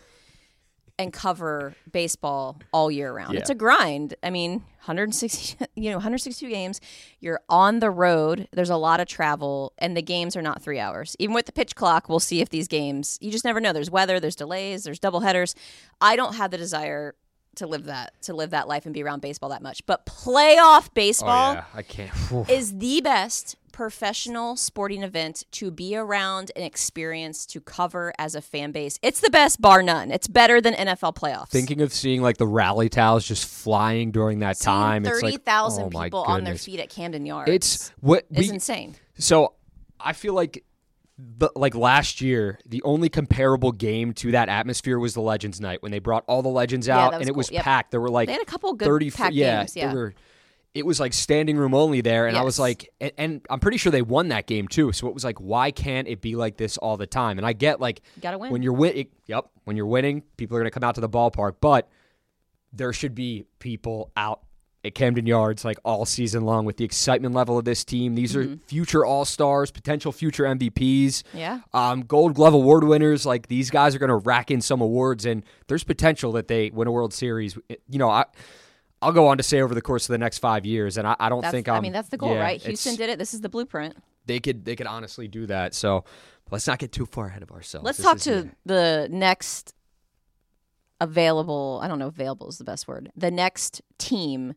and 0.99 1.13
cover 1.13 1.75
baseball 1.91 2.60
all 2.71 2.89
year 2.89 3.13
round. 3.13 3.33
Yeah. 3.33 3.41
It's 3.41 3.49
a 3.49 3.55
grind. 3.55 4.15
I 4.23 4.29
mean, 4.29 4.51
160, 4.86 5.65
you 5.75 5.89
know, 5.91 5.97
162 5.97 6.49
games. 6.49 6.81
You're 7.19 7.41
on 7.49 7.79
the 7.79 7.91
road. 7.91 8.47
There's 8.51 8.69
a 8.69 8.77
lot 8.77 8.99
of 8.99 9.07
travel, 9.07 9.73
and 9.77 9.95
the 9.95 10.01
games 10.01 10.36
are 10.36 10.41
not 10.41 10.62
three 10.62 10.79
hours. 10.79 11.15
Even 11.19 11.36
with 11.36 11.45
the 11.45 11.51
pitch 11.51 11.75
clock, 11.75 12.10
we'll 12.10 12.19
see 12.19 12.41
if 12.41 12.49
these 12.49 12.67
games. 12.67 13.17
You 13.21 13.31
just 13.31 13.45
never 13.45 13.60
know. 13.60 13.73
There's 13.73 13.91
weather. 13.91 14.19
There's 14.19 14.36
delays. 14.36 14.83
There's 14.83 14.99
double 14.99 15.19
headers. 15.19 15.55
I 16.01 16.15
don't 16.15 16.36
have 16.36 16.51
the 16.51 16.57
desire 16.57 17.15
to 17.57 17.67
live 17.67 17.86
that 17.86 18.13
to 18.21 18.33
live 18.33 18.51
that 18.51 18.67
life 18.67 18.86
and 18.86 18.93
be 18.93 19.03
around 19.03 19.21
baseball 19.21 19.49
that 19.49 19.62
much. 19.62 19.86
But 19.86 20.05
playoff 20.05 20.93
baseball 20.93 21.51
oh 21.51 21.53
yeah, 21.53 21.63
I 21.73 21.81
can't. 21.81 22.12
is 22.49 22.77
the 22.77 23.01
best 23.01 23.55
professional 23.77 24.55
sporting 24.55 25.03
event 25.03 25.43
to 25.51 25.69
be 25.69 25.95
around 25.95 26.51
and 26.55 26.65
experience 26.65 27.45
to 27.45 27.61
cover 27.61 28.11
as 28.17 28.33
a 28.33 28.41
fan 28.41 28.71
base. 28.71 28.97
It's 29.03 29.19
the 29.19 29.29
best, 29.29 29.61
bar 29.61 29.83
none. 29.83 30.09
It's 30.09 30.27
better 30.27 30.59
than 30.59 30.73
NFL 30.73 31.15
playoffs. 31.15 31.49
Thinking 31.49 31.81
of 31.81 31.93
seeing 31.93 32.23
like 32.23 32.37
the 32.37 32.47
rally 32.47 32.89
towels 32.89 33.23
just 33.23 33.47
flying 33.47 34.09
during 34.09 34.39
that 34.39 34.57
Seeing 34.57 34.73
time, 34.73 35.05
it's 35.05 35.19
thirty 35.19 35.33
like 35.33 35.43
thousand 35.43 35.95
oh 35.95 36.03
people 36.03 36.23
on 36.23 36.43
their 36.43 36.55
feet 36.55 36.79
at 36.79 36.89
Camden 36.89 37.23
Yards. 37.27 37.51
It's 37.51 37.93
what 37.99 38.25
is 38.31 38.49
insane. 38.49 38.95
So 39.19 39.53
I 39.99 40.13
feel 40.13 40.33
like 40.33 40.63
the, 41.19 41.51
like 41.55 41.75
last 41.75 42.19
year, 42.19 42.59
the 42.65 42.81
only 42.81 43.09
comparable 43.09 43.71
game 43.71 44.11
to 44.13 44.31
that 44.31 44.49
atmosphere 44.49 44.97
was 44.97 45.13
the 45.13 45.21
Legends 45.21 45.61
Night 45.61 45.83
when 45.83 45.91
they 45.91 45.99
brought 45.99 46.23
all 46.27 46.41
the 46.41 46.49
legends 46.49 46.89
out 46.89 47.11
was 47.11 47.21
and 47.21 47.29
it 47.29 47.35
was. 47.35 47.51
Yep. 47.51 47.63
packed. 47.63 47.91
There 47.91 48.01
were 48.01 48.09
like 48.09 48.25
They 48.25 48.33
had 48.33 48.41
a 48.41 48.45
couple 48.45 48.73
good 48.73 48.87
thirty 48.87 49.11
packed 49.11 49.35
yeah, 49.35 49.59
games, 49.59 49.75
yeah. 49.75 49.93
There 49.93 49.95
were, 49.95 50.15
it 50.77 50.85
was 50.85 50.99
like 50.99 51.11
standing 51.13 51.57
room 51.57 51.73
only 51.73 52.01
there, 52.01 52.27
and 52.27 52.37
I 52.37 52.43
was 52.43 52.59
like, 52.59 52.89
and, 53.01 53.11
and 53.17 53.41
I'm 53.49 53.59
pretty 53.59 53.77
sure 53.77 53.91
they 53.91 54.01
won 54.03 54.27
that 54.29 54.45
game 54.47 54.67
too. 54.67 54.91
So 54.91 55.07
it 55.07 55.13
was 55.13 55.23
like, 55.23 55.39
why 55.39 55.71
can't 55.71 56.07
it 56.07 56.21
be 56.21 56.35
like 56.35 56.57
this 56.57 56.77
all 56.77 56.97
the 56.97 57.07
time? 57.07 57.37
And 57.39 57.45
I 57.47 57.53
get 57.53 57.81
like, 57.81 58.01
gotta 58.21 58.37
win. 58.37 58.51
when 58.51 58.61
you're 58.61 58.73
win. 58.73 59.07
Yep, 59.25 59.45
when 59.65 59.75
you're 59.75 59.87
winning, 59.87 60.23
people 60.37 60.55
are 60.55 60.59
going 60.59 60.67
to 60.69 60.71
come 60.79 60.83
out 60.87 60.95
to 60.95 61.01
the 61.01 61.09
ballpark, 61.09 61.55
but 61.61 61.89
there 62.71 62.93
should 62.93 63.15
be 63.15 63.45
people 63.59 64.11
out 64.15 64.41
at 64.85 64.93
Camden 64.93 65.25
Yards 65.25 65.65
like 65.65 65.77
all 65.83 66.05
season 66.05 66.43
long 66.43 66.63
with 66.63 66.77
the 66.77 66.85
excitement 66.85 67.33
level 67.33 67.57
of 67.57 67.65
this 67.65 67.83
team. 67.83 68.13
These 68.15 68.35
Mm-hmm. 68.35 68.53
are 68.53 68.57
future 68.67 69.03
All 69.05 69.25
Stars, 69.25 69.71
potential 69.71 70.11
future 70.11 70.43
MVPs, 70.43 71.23
Yeah. 71.33 71.61
um, 71.73 72.01
Gold 72.01 72.35
Glove 72.35 72.53
Award 72.53 72.83
winners. 72.83 73.25
Like 73.25 73.47
these 73.47 73.69
guys 73.71 73.95
are 73.95 73.99
going 73.99 74.09
to 74.09 74.15
rack 74.17 74.51
in 74.51 74.61
some 74.61 74.79
awards, 74.79 75.25
and 75.25 75.43
there's 75.67 75.83
potential 75.83 76.31
that 76.33 76.47
they 76.47 76.69
win 76.69 76.87
a 76.87 76.91
World 76.91 77.13
Series. 77.13 77.57
You 77.89 77.97
know, 77.99 78.09
I. 78.09 78.25
I'll 79.01 79.12
go 79.12 79.27
on 79.27 79.38
to 79.38 79.43
say 79.43 79.62
over 79.62 79.75
the 79.75 79.81
course 79.81 80.10
of 80.10 80.13
the 80.13 80.17
next 80.17 80.39
five 80.39 80.65
years, 80.65 80.97
and 80.97 81.07
I, 81.07 81.15
I 81.19 81.29
don't 81.29 81.41
That's, 81.41 81.51
think 81.51 81.69
I 81.69 81.75
I'm, 81.75 81.83
mean, 81.83 81.93
that's 81.93 82.10
the 82.10 82.17
goal, 82.17 82.33
yeah, 82.33 82.41
right? 82.41 82.62
Houston 82.62 82.95
did 82.95 83.10
it. 83.10 83.19
This 83.19 83.33
is 83.33 83.41
the 83.41 83.49
blueprint. 83.49 83.95
They 84.25 84.39
could 84.39 84.65
they 84.65 84.75
could 84.75 84.88
honestly 84.88 85.27
do 85.27 85.45
that. 85.45 85.73
So 85.73 86.03
let's 86.51 86.67
not 86.67 86.79
get 86.79 86.91
too 86.91 87.05
far 87.05 87.27
ahead 87.27 87.43
of 87.43 87.51
ourselves. 87.51 87.86
Let's 87.86 87.97
This 87.97 88.05
talk 88.05 88.19
to 88.19 88.49
the 88.65 89.07
next 89.12 89.73
available. 90.99 91.79
I 91.83 91.88
don't 91.88 91.99
know. 91.99 92.07
Available 92.07 92.49
is 92.49 92.57
the 92.57 92.63
best 92.63 92.88
word. 92.88 93.12
The 93.15 93.31
next 93.31 93.81
team 93.97 94.55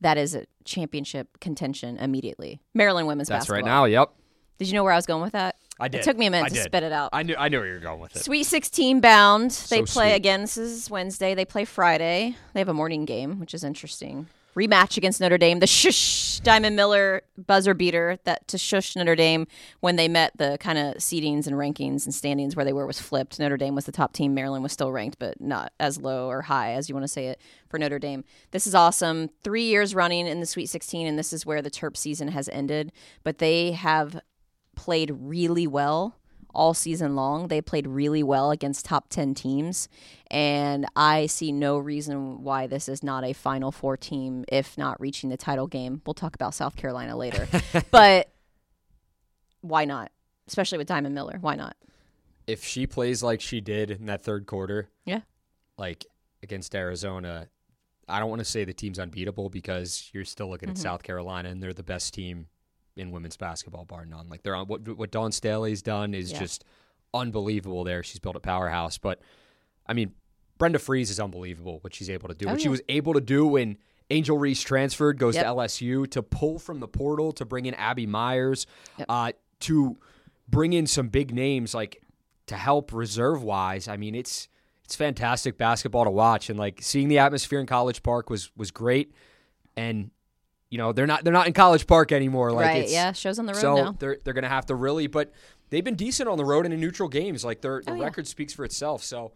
that 0.00 0.16
is 0.18 0.34
a 0.34 0.46
championship 0.64 1.40
contention 1.40 1.96
immediately. 1.98 2.60
Maryland 2.74 3.06
women's 3.06 3.28
basketball. 3.28 3.56
That's 3.56 3.64
basketball. 3.64 3.82
right 3.82 3.90
now. 3.90 4.00
Yep. 4.00 4.12
Did 4.58 4.68
you 4.68 4.74
know 4.74 4.84
where 4.84 4.92
I 4.92 4.96
was 4.96 5.06
going 5.06 5.22
with 5.22 5.32
that? 5.32 5.56
I 5.80 5.88
did. 5.88 6.00
It 6.00 6.04
took 6.04 6.16
me 6.18 6.26
a 6.26 6.30
minute 6.30 6.46
I 6.46 6.48
to 6.48 6.54
did. 6.54 6.64
spit 6.64 6.82
it 6.82 6.92
out. 6.92 7.10
I 7.12 7.22
knew. 7.22 7.34
I 7.38 7.48
knew 7.48 7.58
where 7.58 7.66
you 7.68 7.74
were 7.74 7.80
going 7.80 8.00
with 8.00 8.14
it. 8.16 8.24
Sweet 8.24 8.44
16 8.44 9.00
bound. 9.00 9.50
They 9.50 9.84
So 9.84 9.84
play 9.84 10.08
sweet. 10.10 10.12
again. 10.16 10.40
This 10.42 10.56
is 10.56 10.90
Wednesday. 10.90 11.34
They 11.34 11.44
play 11.44 11.64
Friday. 11.64 12.36
They 12.52 12.60
have 12.60 12.68
a 12.68 12.74
morning 12.74 13.04
game, 13.04 13.40
which 13.40 13.54
is 13.54 13.64
interesting. 13.64 14.26
Rematch 14.56 14.96
against 14.96 15.20
Notre 15.20 15.38
Dame. 15.38 15.60
The 15.60 15.66
shush 15.68 16.40
Diamond 16.40 16.74
Miller 16.74 17.22
buzzer 17.38 17.72
beater 17.72 18.18
that 18.24 18.48
to 18.48 18.58
shush 18.58 18.96
Notre 18.96 19.14
Dame 19.14 19.46
when 19.78 19.94
they 19.94 20.08
met 20.08 20.32
the 20.38 20.56
kind 20.58 20.76
of 20.76 20.96
seedings 20.96 21.46
and 21.46 21.54
rankings 21.54 22.04
and 22.04 22.12
standings 22.12 22.56
where 22.56 22.64
they 22.64 22.72
were 22.72 22.84
was 22.84 23.00
flipped. 23.00 23.38
Notre 23.38 23.56
Dame 23.56 23.76
was 23.76 23.84
the 23.84 23.92
top 23.92 24.12
team. 24.12 24.34
Maryland 24.34 24.64
was 24.64 24.72
still 24.72 24.90
ranked, 24.90 25.20
but 25.20 25.40
not 25.40 25.72
as 25.78 26.00
low 26.00 26.26
or 26.28 26.42
high 26.42 26.72
as 26.72 26.88
you 26.88 26.96
want 26.96 27.04
to 27.04 27.08
say 27.08 27.28
it 27.28 27.40
for 27.68 27.78
Notre 27.78 28.00
Dame. 28.00 28.24
This 28.50 28.66
is 28.66 28.74
awesome. 28.74 29.30
Three 29.44 29.64
years 29.64 29.94
running 29.94 30.26
in 30.26 30.40
the 30.40 30.46
Sweet 30.46 30.66
16, 30.66 31.06
and 31.06 31.16
this 31.16 31.32
is 31.32 31.46
where 31.46 31.62
the 31.62 31.70
Terp 31.70 31.96
season 31.96 32.28
has 32.28 32.48
ended. 32.48 32.90
But 33.22 33.38
they 33.38 33.70
have 33.72 34.20
played 34.80 35.10
really 35.18 35.66
well 35.66 36.16
all 36.54 36.72
season 36.74 37.14
long. 37.14 37.48
They 37.48 37.60
played 37.60 37.86
really 37.86 38.22
well 38.22 38.50
against 38.50 38.84
top 38.86 39.08
10 39.10 39.34
teams. 39.34 39.88
And 40.30 40.86
I 40.96 41.26
see 41.26 41.52
no 41.52 41.78
reason 41.78 42.42
why 42.42 42.66
this 42.66 42.88
is 42.88 43.02
not 43.02 43.22
a 43.24 43.32
Final 43.34 43.70
Four 43.70 43.96
team, 43.96 44.44
if 44.50 44.76
not 44.78 45.00
reaching 45.00 45.28
the 45.30 45.36
title 45.36 45.66
game. 45.66 46.00
We'll 46.06 46.14
talk 46.14 46.34
about 46.34 46.54
South 46.54 46.76
Carolina 46.76 47.16
later. 47.16 47.46
but 47.90 48.30
why 49.60 49.84
not? 49.84 50.10
Especially 50.48 50.78
with 50.78 50.88
Diamond 50.88 51.14
Miller. 51.14 51.38
Why 51.40 51.54
not? 51.54 51.76
If 52.46 52.64
she 52.64 52.86
plays 52.86 53.22
like 53.22 53.40
she 53.40 53.60
did 53.60 53.90
in 53.90 54.06
that 54.06 54.22
third 54.22 54.46
quarter, 54.46 54.88
Yeah. 55.04 55.20
like 55.78 56.04
against 56.42 56.74
Arizona, 56.74 57.48
I 58.08 58.18
don't 58.18 58.30
want 58.30 58.40
to 58.40 58.44
say 58.46 58.64
the 58.64 58.72
team's 58.72 58.98
unbeatable 58.98 59.50
because 59.50 60.10
you're 60.12 60.24
still 60.24 60.48
looking 60.48 60.68
Mm-hmm. 60.68 60.76
at 60.78 60.82
South 60.82 61.02
Carolina 61.02 61.50
and 61.50 61.62
they're 61.62 61.72
the 61.74 61.82
best 61.84 62.12
team 62.14 62.46
in 62.96 63.10
women's 63.10 63.36
basketball, 63.36 63.84
bar 63.84 64.04
none. 64.04 64.28
Like 64.28 64.42
they're 64.42 64.54
on 64.54 64.66
what 64.66 64.86
what 64.96 65.10
Dawn 65.10 65.32
Staley's 65.32 65.82
done 65.82 66.14
is 66.14 66.32
Yeah. 66.32 66.38
just 66.40 66.64
unbelievable. 67.14 67.84
There, 67.84 68.02
she's 68.02 68.18
built 68.18 68.36
a 68.36 68.40
powerhouse. 68.40 68.98
But 68.98 69.20
I 69.86 69.92
mean, 69.92 70.12
Brenda 70.58 70.78
Frese 70.78 71.10
is 71.10 71.18
unbelievable 71.20 71.78
what 71.82 71.94
she's 71.94 72.10
able 72.10 72.28
to 72.28 72.34
do. 72.34 72.46
Oh, 72.46 72.52
what 72.52 72.60
she 72.60 72.68
was 72.68 72.82
able 72.88 73.14
to 73.14 73.20
do 73.20 73.46
when 73.46 73.78
Angel 74.10 74.36
Reese 74.36 74.60
transferred, 74.62 75.18
goes 75.18 75.36
Yep. 75.36 75.44
to 75.44 75.48
LSU 75.50 76.06
to 76.10 76.22
pull 76.22 76.58
from 76.58 76.80
the 76.80 76.88
portal 76.88 77.32
to 77.32 77.44
bring 77.44 77.66
in 77.66 77.74
Abby 77.74 78.06
Myers, 78.06 78.66
Yep. 78.98 79.06
uh, 79.08 79.32
to 79.60 79.98
bring 80.48 80.72
in 80.72 80.86
some 80.86 81.08
big 81.08 81.32
names 81.32 81.74
like 81.74 82.02
to 82.46 82.56
help 82.56 82.92
reserve 82.92 83.42
wise. 83.42 83.86
I 83.88 83.96
mean, 83.96 84.14
it's 84.14 84.48
it's 84.84 84.96
fantastic 84.96 85.56
basketball 85.56 86.02
to 86.04 86.10
watch, 86.10 86.50
and 86.50 86.58
like 86.58 86.82
seeing 86.82 87.06
the 87.08 87.18
atmosphere 87.18 87.60
in 87.60 87.66
College 87.66 88.02
Park 88.02 88.28
was 88.28 88.50
was 88.56 88.70
great. 88.72 89.12
And 89.76 90.10
you 90.70 90.78
know 90.78 90.92
they're 90.92 91.06
not 91.06 91.24
they're 91.24 91.32
not 91.32 91.46
in 91.46 91.52
College 91.52 91.86
Park 91.86 92.12
anymore. 92.12 92.52
Like 92.52 92.66
right. 92.66 92.88
Yeah. 92.88 93.12
Shows 93.12 93.38
on 93.38 93.46
the 93.46 93.52
road 93.54 93.60
so 93.60 93.74
now. 93.76 93.96
they're 93.98 94.18
they're 94.24 94.34
gonna 94.34 94.48
have 94.48 94.66
to 94.66 94.74
really, 94.74 95.06
but 95.06 95.32
they've 95.70 95.84
been 95.84 95.96
decent 95.96 96.28
on 96.28 96.38
the 96.38 96.44
road 96.44 96.64
and 96.64 96.72
in 96.72 96.80
neutral 96.80 97.08
games. 97.08 97.44
Like 97.44 97.60
their 97.60 97.82
the 97.84 97.92
Oh, 97.92 97.94
yeah. 97.96 98.04
record 98.04 98.26
speaks 98.26 98.52
for 98.54 98.64
itself. 98.64 99.02
So 99.02 99.32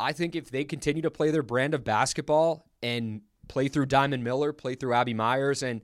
I 0.00 0.12
think 0.12 0.34
if 0.34 0.50
they 0.50 0.64
continue 0.64 1.02
to 1.02 1.10
play 1.10 1.30
their 1.30 1.42
brand 1.44 1.74
of 1.74 1.84
basketball 1.84 2.66
and 2.82 3.22
play 3.48 3.68
through 3.68 3.86
Diamond 3.86 4.24
Miller, 4.24 4.52
play 4.52 4.74
through 4.74 4.94
Abby 4.94 5.14
Myers, 5.14 5.62
and 5.62 5.80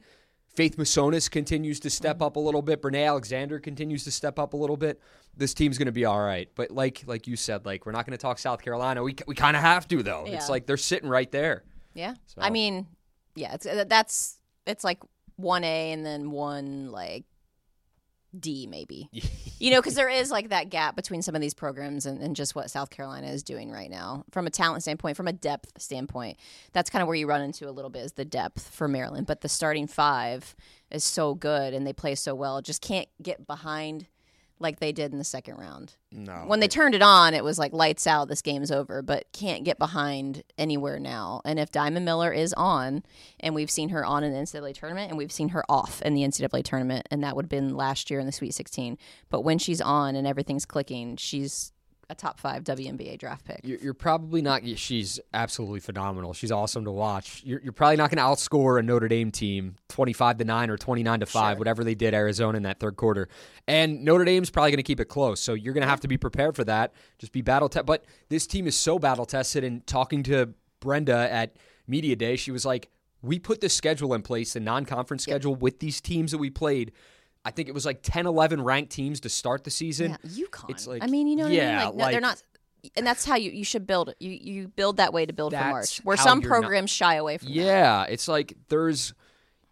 Faith 0.56 0.76
Masonius 0.76 1.30
continues 1.30 1.78
to 1.80 1.90
step 1.90 2.16
Mm-hmm. 2.16 2.24
up 2.24 2.36
a 2.36 2.40
little 2.40 2.60
bit, 2.62 2.82
Brinae 2.82 3.06
Alexander 3.06 3.60
continues 3.60 4.02
to 4.04 4.10
step 4.10 4.36
up 4.40 4.52
a 4.52 4.56
little 4.56 4.76
bit. 4.76 5.00
This 5.36 5.54
team's 5.54 5.78
going 5.78 5.86
to 5.86 5.92
be 5.92 6.04
all 6.04 6.20
right. 6.20 6.48
But 6.56 6.72
like 6.72 7.04
like 7.06 7.28
you 7.28 7.36
said, 7.36 7.64
like 7.64 7.86
we're 7.86 7.92
not 7.92 8.04
going 8.04 8.18
to 8.18 8.20
talk 8.20 8.40
South 8.40 8.60
Carolina. 8.60 9.00
We 9.04 9.14
we 9.28 9.36
kind 9.36 9.56
of 9.56 9.62
have 9.62 9.86
to 9.88 10.02
though. 10.02 10.24
Yeah. 10.26 10.34
It's 10.34 10.48
like 10.48 10.66
they're 10.66 10.76
sitting 10.76 11.08
right 11.08 11.30
there. 11.30 11.62
Yeah. 11.94 12.14
So- 12.26 12.42
I 12.42 12.50
mean, 12.50 12.88
yeah, 13.36 13.54
it's 13.54 13.66
that's 13.86 14.39
it's 14.66 14.84
like 14.84 14.98
1A 15.40 15.92
and 15.92 16.04
then 16.04 16.30
one 16.30 16.90
like 16.90 17.24
D 18.38 18.66
maybe. 18.66 19.08
you 19.58 19.70
know, 19.70 19.80
because 19.80 19.94
there 19.94 20.08
is 20.08 20.30
like 20.30 20.50
that 20.50 20.70
gap 20.70 20.94
between 20.96 21.22
some 21.22 21.34
of 21.34 21.40
these 21.40 21.54
programs 21.54 22.06
and, 22.06 22.20
and 22.22 22.36
just 22.36 22.54
what 22.54 22.70
South 22.70 22.90
Carolina 22.90 23.26
is 23.28 23.42
doing 23.42 23.70
right 23.70 23.90
now 23.90 24.24
from 24.30 24.46
a 24.46 24.50
talent 24.50 24.82
standpoint, 24.82 25.16
from 25.16 25.28
a 25.28 25.32
depth 25.32 25.72
standpoint. 25.80 26.38
That's 26.72 26.90
kind 26.90 27.02
of 27.02 27.08
where 27.08 27.16
you 27.16 27.26
run 27.26 27.42
into 27.42 27.68
a 27.68 27.72
little 27.72 27.90
bit 27.90 28.04
is 28.04 28.12
the 28.12 28.24
depth 28.24 28.68
for 28.68 28.86
Maryland. 28.86 29.26
But 29.26 29.40
the 29.40 29.48
starting 29.48 29.86
five 29.86 30.54
is 30.90 31.04
so 31.04 31.34
good 31.34 31.74
and 31.74 31.86
they 31.86 31.92
play 31.92 32.14
so 32.14 32.34
well. 32.34 32.62
Just 32.62 32.82
can't 32.82 33.08
get 33.22 33.46
behind 33.46 34.06
like 34.60 34.78
they 34.78 34.92
did 34.92 35.12
in 35.12 35.18
the 35.18 35.24
second 35.24 35.56
round. 35.56 35.94
No. 36.12 36.44
When 36.46 36.60
they 36.60 36.68
turned 36.68 36.94
it 36.94 37.02
on, 37.02 37.34
it 37.34 37.42
was 37.42 37.58
like 37.58 37.72
lights 37.72 38.06
out, 38.06 38.28
this 38.28 38.42
game's 38.42 38.70
over, 38.70 39.02
but 39.02 39.32
can't 39.32 39.64
get 39.64 39.78
behind 39.78 40.42
anywhere 40.58 41.00
now. 41.00 41.40
And 41.44 41.58
if 41.58 41.72
Diamond 41.72 42.04
Miller 42.04 42.32
is 42.32 42.52
on, 42.52 43.02
and 43.40 43.54
we've 43.54 43.70
seen 43.70 43.88
her 43.88 44.04
on 44.04 44.22
in 44.22 44.32
the 44.32 44.38
NCAA 44.38 44.74
tournament, 44.74 45.10
and 45.10 45.18
we've 45.18 45.32
seen 45.32 45.48
her 45.48 45.64
off 45.68 46.02
in 46.02 46.14
the 46.14 46.22
NCAA 46.22 46.62
tournament, 46.62 47.08
and 47.10 47.24
that 47.24 47.34
would 47.34 47.46
have 47.46 47.50
been 47.50 47.74
last 47.74 48.10
year 48.10 48.20
in 48.20 48.26
the 48.26 48.32
Sweet 48.32 48.54
16. 48.54 48.98
But 49.30 49.40
when 49.40 49.58
she's 49.58 49.80
on 49.80 50.14
and 50.14 50.26
everything's 50.26 50.66
clicking, 50.66 51.16
she's 51.16 51.72
a 52.10 52.14
top 52.14 52.40
five 52.40 52.64
WNBA 52.64 53.18
draft 53.18 53.44
pick. 53.44 53.60
You're, 53.62 53.78
you're 53.78 53.94
probably 53.94 54.42
not. 54.42 54.66
She's 54.76 55.20
absolutely 55.32 55.80
phenomenal. 55.80 56.32
She's 56.32 56.50
awesome 56.50 56.84
to 56.84 56.90
watch. 56.90 57.42
You're, 57.44 57.60
you're 57.62 57.72
probably 57.72 57.96
not 57.96 58.10
going 58.10 58.18
to 58.18 58.24
outscore 58.24 58.78
a 58.80 58.82
Notre 58.82 59.08
Dame 59.08 59.30
team 59.30 59.76
25 59.88 60.38
to 60.38 60.44
nine 60.44 60.70
or 60.70 60.76
29 60.76 61.20
to 61.20 61.26
five, 61.26 61.58
whatever 61.58 61.84
they 61.84 61.94
did 61.94 62.12
Arizona 62.12 62.56
in 62.56 62.64
that 62.64 62.80
third 62.80 62.96
quarter. 62.96 63.28
And 63.68 64.04
Notre 64.04 64.24
Dame's 64.24 64.50
probably 64.50 64.72
going 64.72 64.78
to 64.78 64.82
keep 64.82 64.98
it 65.00 65.06
close. 65.06 65.40
So 65.40 65.54
you're 65.54 65.72
going 65.72 65.82
to 65.82 65.88
have 65.88 66.00
to 66.00 66.08
be 66.08 66.18
prepared 66.18 66.56
for 66.56 66.64
that. 66.64 66.92
Just 67.18 67.32
be 67.32 67.42
battle 67.42 67.68
tested. 67.68 67.86
But 67.86 68.04
this 68.28 68.46
team 68.46 68.66
is 68.66 68.76
so 68.76 68.98
battle 68.98 69.24
tested. 69.24 69.62
And 69.62 69.86
talking 69.86 70.24
to 70.24 70.52
Brenda 70.80 71.30
at 71.30 71.56
media 71.86 72.16
day, 72.16 72.34
she 72.34 72.50
was 72.50 72.66
like, 72.66 72.88
"We 73.22 73.38
put 73.38 73.60
this 73.60 73.74
schedule 73.74 74.14
in 74.14 74.22
place, 74.22 74.54
the 74.54 74.60
non-conference 74.60 75.22
schedule, 75.22 75.54
with 75.54 75.78
these 75.78 76.00
teams 76.00 76.32
that 76.32 76.38
we 76.38 76.50
played." 76.50 76.92
I 77.44 77.50
think 77.50 77.68
it 77.68 77.72
was 77.74 77.86
like 77.86 78.00
10, 78.02 78.26
11 78.26 78.62
ranked 78.62 78.92
teams 78.92 79.20
to 79.20 79.28
start 79.28 79.64
the 79.64 79.70
season. 79.70 80.16
Yeah, 80.24 80.46
UConn. 80.46 80.70
It's 80.70 80.86
like- 80.86 81.02
I 81.02 81.06
mean, 81.06 81.26
you 81.26 81.36
know 81.36 81.44
what 81.44 81.52
yeah, 81.52 81.82
I 81.84 81.86
mean? 81.90 81.96
Like, 81.98 82.06
no, 82.06 82.10
they're 82.12 82.20
not. 82.20 82.42
And 82.96 83.06
that's 83.06 83.24
how 83.24 83.36
you, 83.36 83.50
you 83.50 83.64
should 83.64 83.86
build 83.86 84.08
it. 84.08 84.16
You 84.20 84.30
you 84.30 84.68
build 84.68 84.96
that 84.96 85.12
way 85.12 85.26
to 85.26 85.32
build 85.34 85.52
for 85.52 85.58
March, 85.60 85.98
where 85.98 86.16
some 86.16 86.40
you're 86.40 86.50
not- 86.50 86.60
programs 86.60 86.90
shy 86.90 87.14
away 87.16 87.36
from 87.38 87.48
that. 87.48 87.54
Yeah, 87.54 88.04
it's 88.04 88.26
like 88.26 88.54
there's, 88.68 89.12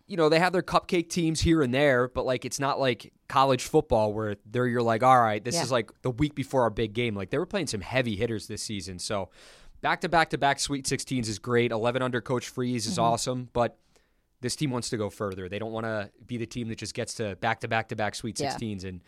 you 0.07 0.17
know, 0.19 0.29
they 0.29 0.39
have 0.39 0.53
their 0.53 0.63
cupcake 0.63 1.09
teams 1.09 1.41
here 1.41 1.63
and 1.63 1.73
there, 1.73 2.09
but 2.09 2.27
like 2.27 2.45
it's 2.45 2.61
not 2.61 2.79
like 2.79 3.13
college 3.29 3.65
football 3.65 4.13
where 4.13 4.37
they're 4.45 4.67
you're 4.67 4.83
like, 4.83 5.03
all 5.03 5.19
right, 5.21 5.43
this 5.43 5.55
Yeah. 5.55 5.63
is 5.63 5.73
like 5.73 5.91
the 6.03 6.11
week 6.11 6.35
before 6.35 6.63
our 6.63 6.71
big 6.71 6.93
game. 6.93 7.15
Like 7.15 7.31
they 7.31 7.39
were 7.39 7.47
playing 7.47 7.67
some 7.69 7.81
heavy 7.81 8.15
hitters 8.15 8.47
this 8.47 8.63
season, 8.63 8.99
so 8.99 9.31
back 9.81 10.03
to 10.03 10.09
back 10.11 10.29
to 10.31 10.39
back 10.39 10.59
Sweet 10.61 10.85
16s 10.85 11.29
is 11.29 11.39
great. 11.39 11.73
11 11.73 12.03
under 12.03 12.21
Coach 12.21 12.53
Frese 12.55 12.83
Mm-hmm. 12.83 12.91
is 12.91 12.99
awesome, 12.99 13.49
but 13.55 13.79
this 14.41 14.55
team 14.57 14.71
wants 14.71 14.89
to 14.91 14.97
go 14.97 15.11
further. 15.11 15.49
They 15.49 15.59
don't 15.59 15.73
want 15.73 15.87
to 15.87 16.11
be 16.27 16.37
the 16.37 16.47
team 16.47 16.69
that 16.69 16.79
just 16.79 16.95
gets 16.95 17.15
to 17.15 17.37
back 17.37 17.61
to 17.61 17.69
back 17.69 17.89
to 17.89 17.97
back 17.97 18.15
Sweet 18.15 18.39
Yeah. 18.39 18.55
16s 18.55 18.85
and 18.85 19.01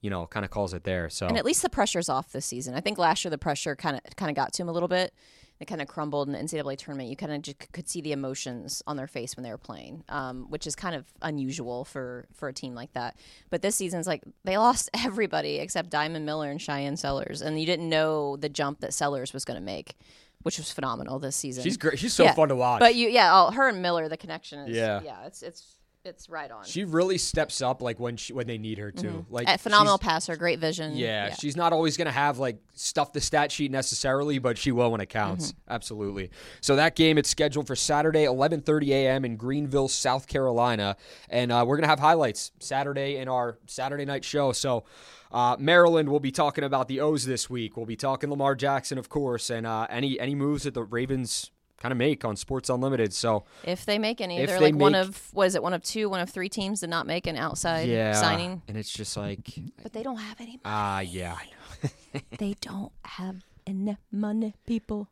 you 0.00 0.10
know 0.10 0.26
kind 0.26 0.44
of 0.44 0.50
calls 0.50 0.74
it 0.74 0.84
there. 0.84 1.08
So 1.10 1.26
And 1.26 1.36
at 1.38 1.44
least 1.44 1.62
the 1.62 1.70
pressure's 1.70 2.08
off 2.08 2.32
this 2.32 2.46
season. 2.46 2.74
I 2.74 2.80
think 2.80 2.98
last 2.98 3.24
year 3.24 3.30
the 3.30 3.38
pressure 3.38 3.74
kind 3.76 3.96
of 3.96 4.16
kind 4.16 4.30
of 4.30 4.36
got 4.36 4.52
to 4.54 4.62
him 4.62 4.68
a 4.68 4.72
little 4.72 4.88
bit. 4.88 5.12
It 5.60 5.66
kind 5.66 5.82
of 5.82 5.88
crumbled 5.88 6.28
in 6.28 6.34
the 6.34 6.38
NCAA 6.38 6.78
tournament. 6.78 7.08
You 7.08 7.16
kind 7.16 7.32
of 7.32 7.42
just 7.42 7.72
could 7.72 7.88
see 7.88 8.00
the 8.00 8.12
emotions 8.12 8.80
on 8.86 8.96
their 8.96 9.08
face 9.08 9.34
when 9.36 9.42
they 9.42 9.50
were 9.50 9.58
playing, 9.58 10.04
um, 10.08 10.46
which 10.50 10.68
is 10.68 10.76
kind 10.76 10.94
of 10.94 11.04
unusual 11.20 11.84
for 11.84 12.28
for 12.32 12.48
a 12.48 12.52
team 12.52 12.76
like 12.76 12.92
that. 12.92 13.16
But 13.50 13.62
this 13.62 13.74
season's 13.74 14.06
like 14.06 14.22
they 14.44 14.56
lost 14.56 14.88
everybody 14.94 15.56
except 15.56 15.90
Diamond 15.90 16.24
Miller 16.24 16.48
and 16.48 16.60
Shyanne 16.60 16.96
Sellers, 16.96 17.42
and 17.42 17.58
you 17.58 17.66
didn't 17.66 17.88
know 17.88 18.36
the 18.36 18.48
jump 18.48 18.80
that 18.80 18.94
Sellers 18.94 19.32
was 19.32 19.44
going 19.44 19.58
to 19.58 19.64
make, 19.64 19.96
which 20.42 20.58
was 20.58 20.70
phenomenal 20.70 21.18
this 21.18 21.36
season. 21.36 21.62
she's 21.64 21.76
great. 21.76 21.98
She's 21.98 22.14
so 22.14 22.24
Yeah. 22.24 22.34
fun 22.34 22.48
to 22.48 22.56
watch. 22.56 22.80
But 22.80 22.94
you, 22.94 23.08
yeah, 23.08 23.30
oh, 23.32 23.50
her 23.50 23.68
and 23.68 23.82
Miller, 23.82 24.08
the 24.08 24.16
connection 24.16 24.60
is 24.68 24.76
Yeah. 24.76 25.00
yeah, 25.04 25.26
it's 25.26 25.42
it's 25.42 25.74
it's 26.04 26.28
right 26.28 26.50
on. 26.50 26.64
she 26.64 26.84
really 26.84 27.18
steps 27.18 27.60
up 27.60 27.82
like 27.82 27.98
when 28.00 28.16
she 28.16 28.32
when 28.32 28.46
they 28.46 28.58
need 28.58 28.78
her 28.78 28.90
to. 28.92 29.26
Like 29.30 29.48
A 29.48 29.58
phenomenal 29.58 29.98
passer, 29.98 30.36
great 30.36 30.58
vision. 30.58 30.96
Yeah, 30.96 31.34
she's 31.34 31.56
not 31.56 31.72
always 31.72 31.96
going 31.96 32.06
to 32.06 32.12
have 32.12 32.38
like 32.38 32.58
stuff 32.74 33.12
the 33.12 33.20
stat 33.20 33.52
sheet 33.52 33.70
necessarily, 33.70 34.38
but 34.38 34.56
she 34.56 34.72
will 34.72 34.90
when 34.90 35.00
it 35.00 35.08
counts. 35.08 35.52
Mm-hmm. 35.52 35.72
Absolutely. 35.72 36.30
So 36.60 36.76
that 36.76 36.96
game 36.96 37.18
it's 37.18 37.28
scheduled 37.28 37.66
for 37.66 37.76
Saturday, 37.76 38.24
11:30 38.24 38.88
a.m. 38.88 39.24
in 39.24 39.36
Greenville, 39.36 39.88
South 39.88 40.26
Carolina, 40.26 40.96
and 41.28 41.52
uh, 41.52 41.64
we're 41.66 41.76
going 41.76 41.84
to 41.84 41.88
have 41.90 42.00
highlights 42.00 42.52
Saturday 42.60 43.16
in 43.16 43.28
our 43.28 43.58
Saturday 43.66 44.04
night 44.04 44.24
show. 44.24 44.52
So. 44.52 44.84
Uh, 45.30 45.54
Maryland 45.58 46.08
will 46.08 46.20
be 46.20 46.30
talking 46.30 46.64
about 46.64 46.88
the 46.88 47.00
O's 47.00 47.26
this 47.26 47.50
week. 47.50 47.76
We'll 47.76 47.84
be 47.84 47.96
talking 47.96 48.30
Lamar 48.30 48.54
Jackson, 48.54 48.96
of 48.96 49.10
course, 49.10 49.50
and 49.50 49.66
uh, 49.66 49.86
any 49.90 50.18
any 50.18 50.34
moves 50.34 50.62
that 50.62 50.72
the 50.72 50.82
Ravens 50.82 51.50
kind 51.80 51.92
of 51.92 51.98
make 51.98 52.24
on 52.24 52.36
Sports 52.36 52.68
Unlimited. 52.68 53.12
So 53.14 53.44
If 53.64 53.86
they 53.86 53.98
make 53.98 54.20
any, 54.20 54.38
If 54.38 54.48
they're 54.50 54.58
they 54.58 54.72
like 54.72 54.74
one 54.80 54.94
of 54.94 55.32
was 55.32 55.54
it 55.54 55.62
one 55.62 55.72
of 55.74 55.82
two, 55.82 56.08
one 56.08 56.20
of 56.20 56.28
three 56.30 56.48
teams 56.48 56.80
to 56.80 56.86
not 56.86 57.06
make 57.06 57.26
an 57.26 57.36
outside 57.36 57.88
yeah, 57.88 58.12
signing. 58.12 58.62
and 58.68 58.76
it's 58.76 58.90
just 58.90 59.16
like 59.16 59.48
But 59.82 59.92
they 59.92 60.02
don't 60.02 60.16
have 60.18 60.40
any. 60.40 60.58
ah, 60.64 61.00
yeah, 61.00 61.34
I 61.38 61.44
know. 61.44 62.20
they 62.38 62.54
don't 62.60 62.92
have 63.04 63.44
enough 63.66 63.98
money, 64.10 64.54
people. 64.66 65.08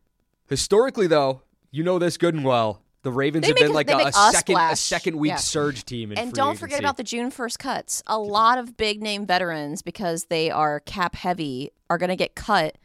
Historically, 0.48 1.06
though, 1.06 1.42
you 1.70 1.82
know 1.82 1.98
this 1.98 2.16
good 2.16 2.34
and 2.34 2.44
well. 2.44 2.82
The 3.02 3.12
Ravens 3.12 3.42
They 3.42 3.48
have 3.48 3.56
been 3.56 3.70
a- 3.70 3.74
like 3.74 3.86
they 3.86 3.92
a, 3.92 3.98
a 3.98 4.04
us 4.06 4.32
second 4.32 4.56
a 4.56 4.74
second 4.74 5.16
week 5.18 5.30
Yeah. 5.30 5.36
surge 5.36 5.84
team. 5.84 6.10
In 6.10 6.18
And 6.18 6.30
free 6.30 6.36
don't 6.36 6.58
forget 6.58 6.80
about 6.80 6.96
the 6.96 7.04
June 7.04 7.30
first 7.30 7.58
cuts. 7.60 8.02
A 8.08 8.18
lot 8.18 8.58
of 8.58 8.76
big 8.76 9.00
name 9.00 9.26
veterans, 9.26 9.82
because 9.82 10.24
they 10.24 10.50
are 10.50 10.80
cap 10.80 11.14
heavy, 11.14 11.70
are 11.88 11.98
going 11.98 12.08
to 12.10 12.16
get 12.16 12.34
cut 12.34 12.76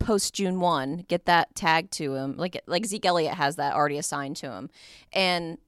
post 0.00 0.34
June 0.34 0.58
one. 0.58 1.04
Get 1.08 1.26
that 1.26 1.54
tag 1.54 1.90
to 1.92 2.16
him, 2.16 2.36
like 2.36 2.60
like 2.66 2.84
Zeke 2.86 3.06
Elliott 3.06 3.34
has 3.34 3.56
that 3.56 3.74
already 3.74 3.98
assigned 3.98 4.36
to 4.38 4.50
him, 4.50 4.70
and 5.12 5.58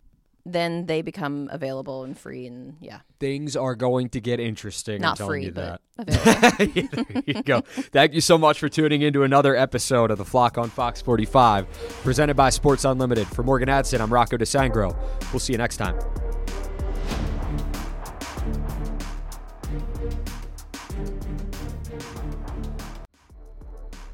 then 0.44 0.86
they 0.86 1.02
become 1.02 1.48
available 1.52 2.02
and 2.02 2.18
free, 2.18 2.46
and 2.48 2.76
yeah, 2.80 3.00
Things 3.20 3.54
are 3.54 3.76
going 3.76 4.08
to 4.08 4.20
get 4.20 4.40
interesting. 4.40 4.96
I'm 4.96 5.00
not 5.02 5.16
telling 5.16 5.30
free, 5.30 5.44
you 5.44 5.52
but 5.52 5.80
that. 5.96 6.08
available. 6.08 7.06
there 7.12 7.22
you 7.26 7.42
go. 7.44 7.60
Thank 7.60 8.14
you 8.14 8.20
so 8.20 8.36
much 8.36 8.58
for 8.58 8.68
tuning 8.68 9.02
in 9.02 9.12
to 9.12 9.22
another 9.22 9.54
episode 9.54 10.10
of 10.10 10.18
The 10.18 10.24
Flock 10.24 10.58
on 10.58 10.68
Fox 10.68 11.00
45, 11.00 11.68
presented 12.02 12.34
by 12.34 12.50
Sports 12.50 12.84
Unlimited. 12.84 13.28
For 13.28 13.44
Morgan 13.44 13.68
Adsit, 13.68 14.00
I'm 14.00 14.12
Rocco 14.12 14.36
DeSangro. 14.36 14.96
We'll 15.32 15.38
see 15.38 15.52
you 15.52 15.58
next 15.58 15.76
time. 15.76 15.96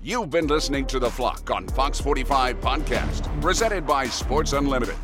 You've 0.00 0.30
been 0.30 0.46
listening 0.46 0.86
to 0.86 1.00
The 1.00 1.10
Flock 1.10 1.50
on 1.50 1.66
Fox 1.68 2.00
45 2.00 2.60
podcast, 2.60 3.40
presented 3.42 3.84
by 3.84 4.06
Sports 4.06 4.52
Unlimited. 4.52 4.94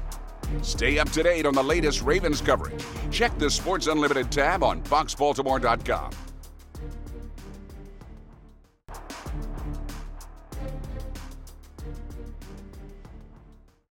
Stay 0.62 1.00
up 1.00 1.11
to 1.11 1.22
date 1.24 1.46
on 1.46 1.54
the 1.54 1.64
latest 1.64 2.02
Ravens 2.02 2.40
coverage. 2.40 2.85
Check 3.11 3.37
the 3.38 3.50
Sports 3.50 3.88
Unlimited 3.88 4.30
tab 4.30 4.62
on 4.62 4.83
foxbaltimore.com. 4.83 6.12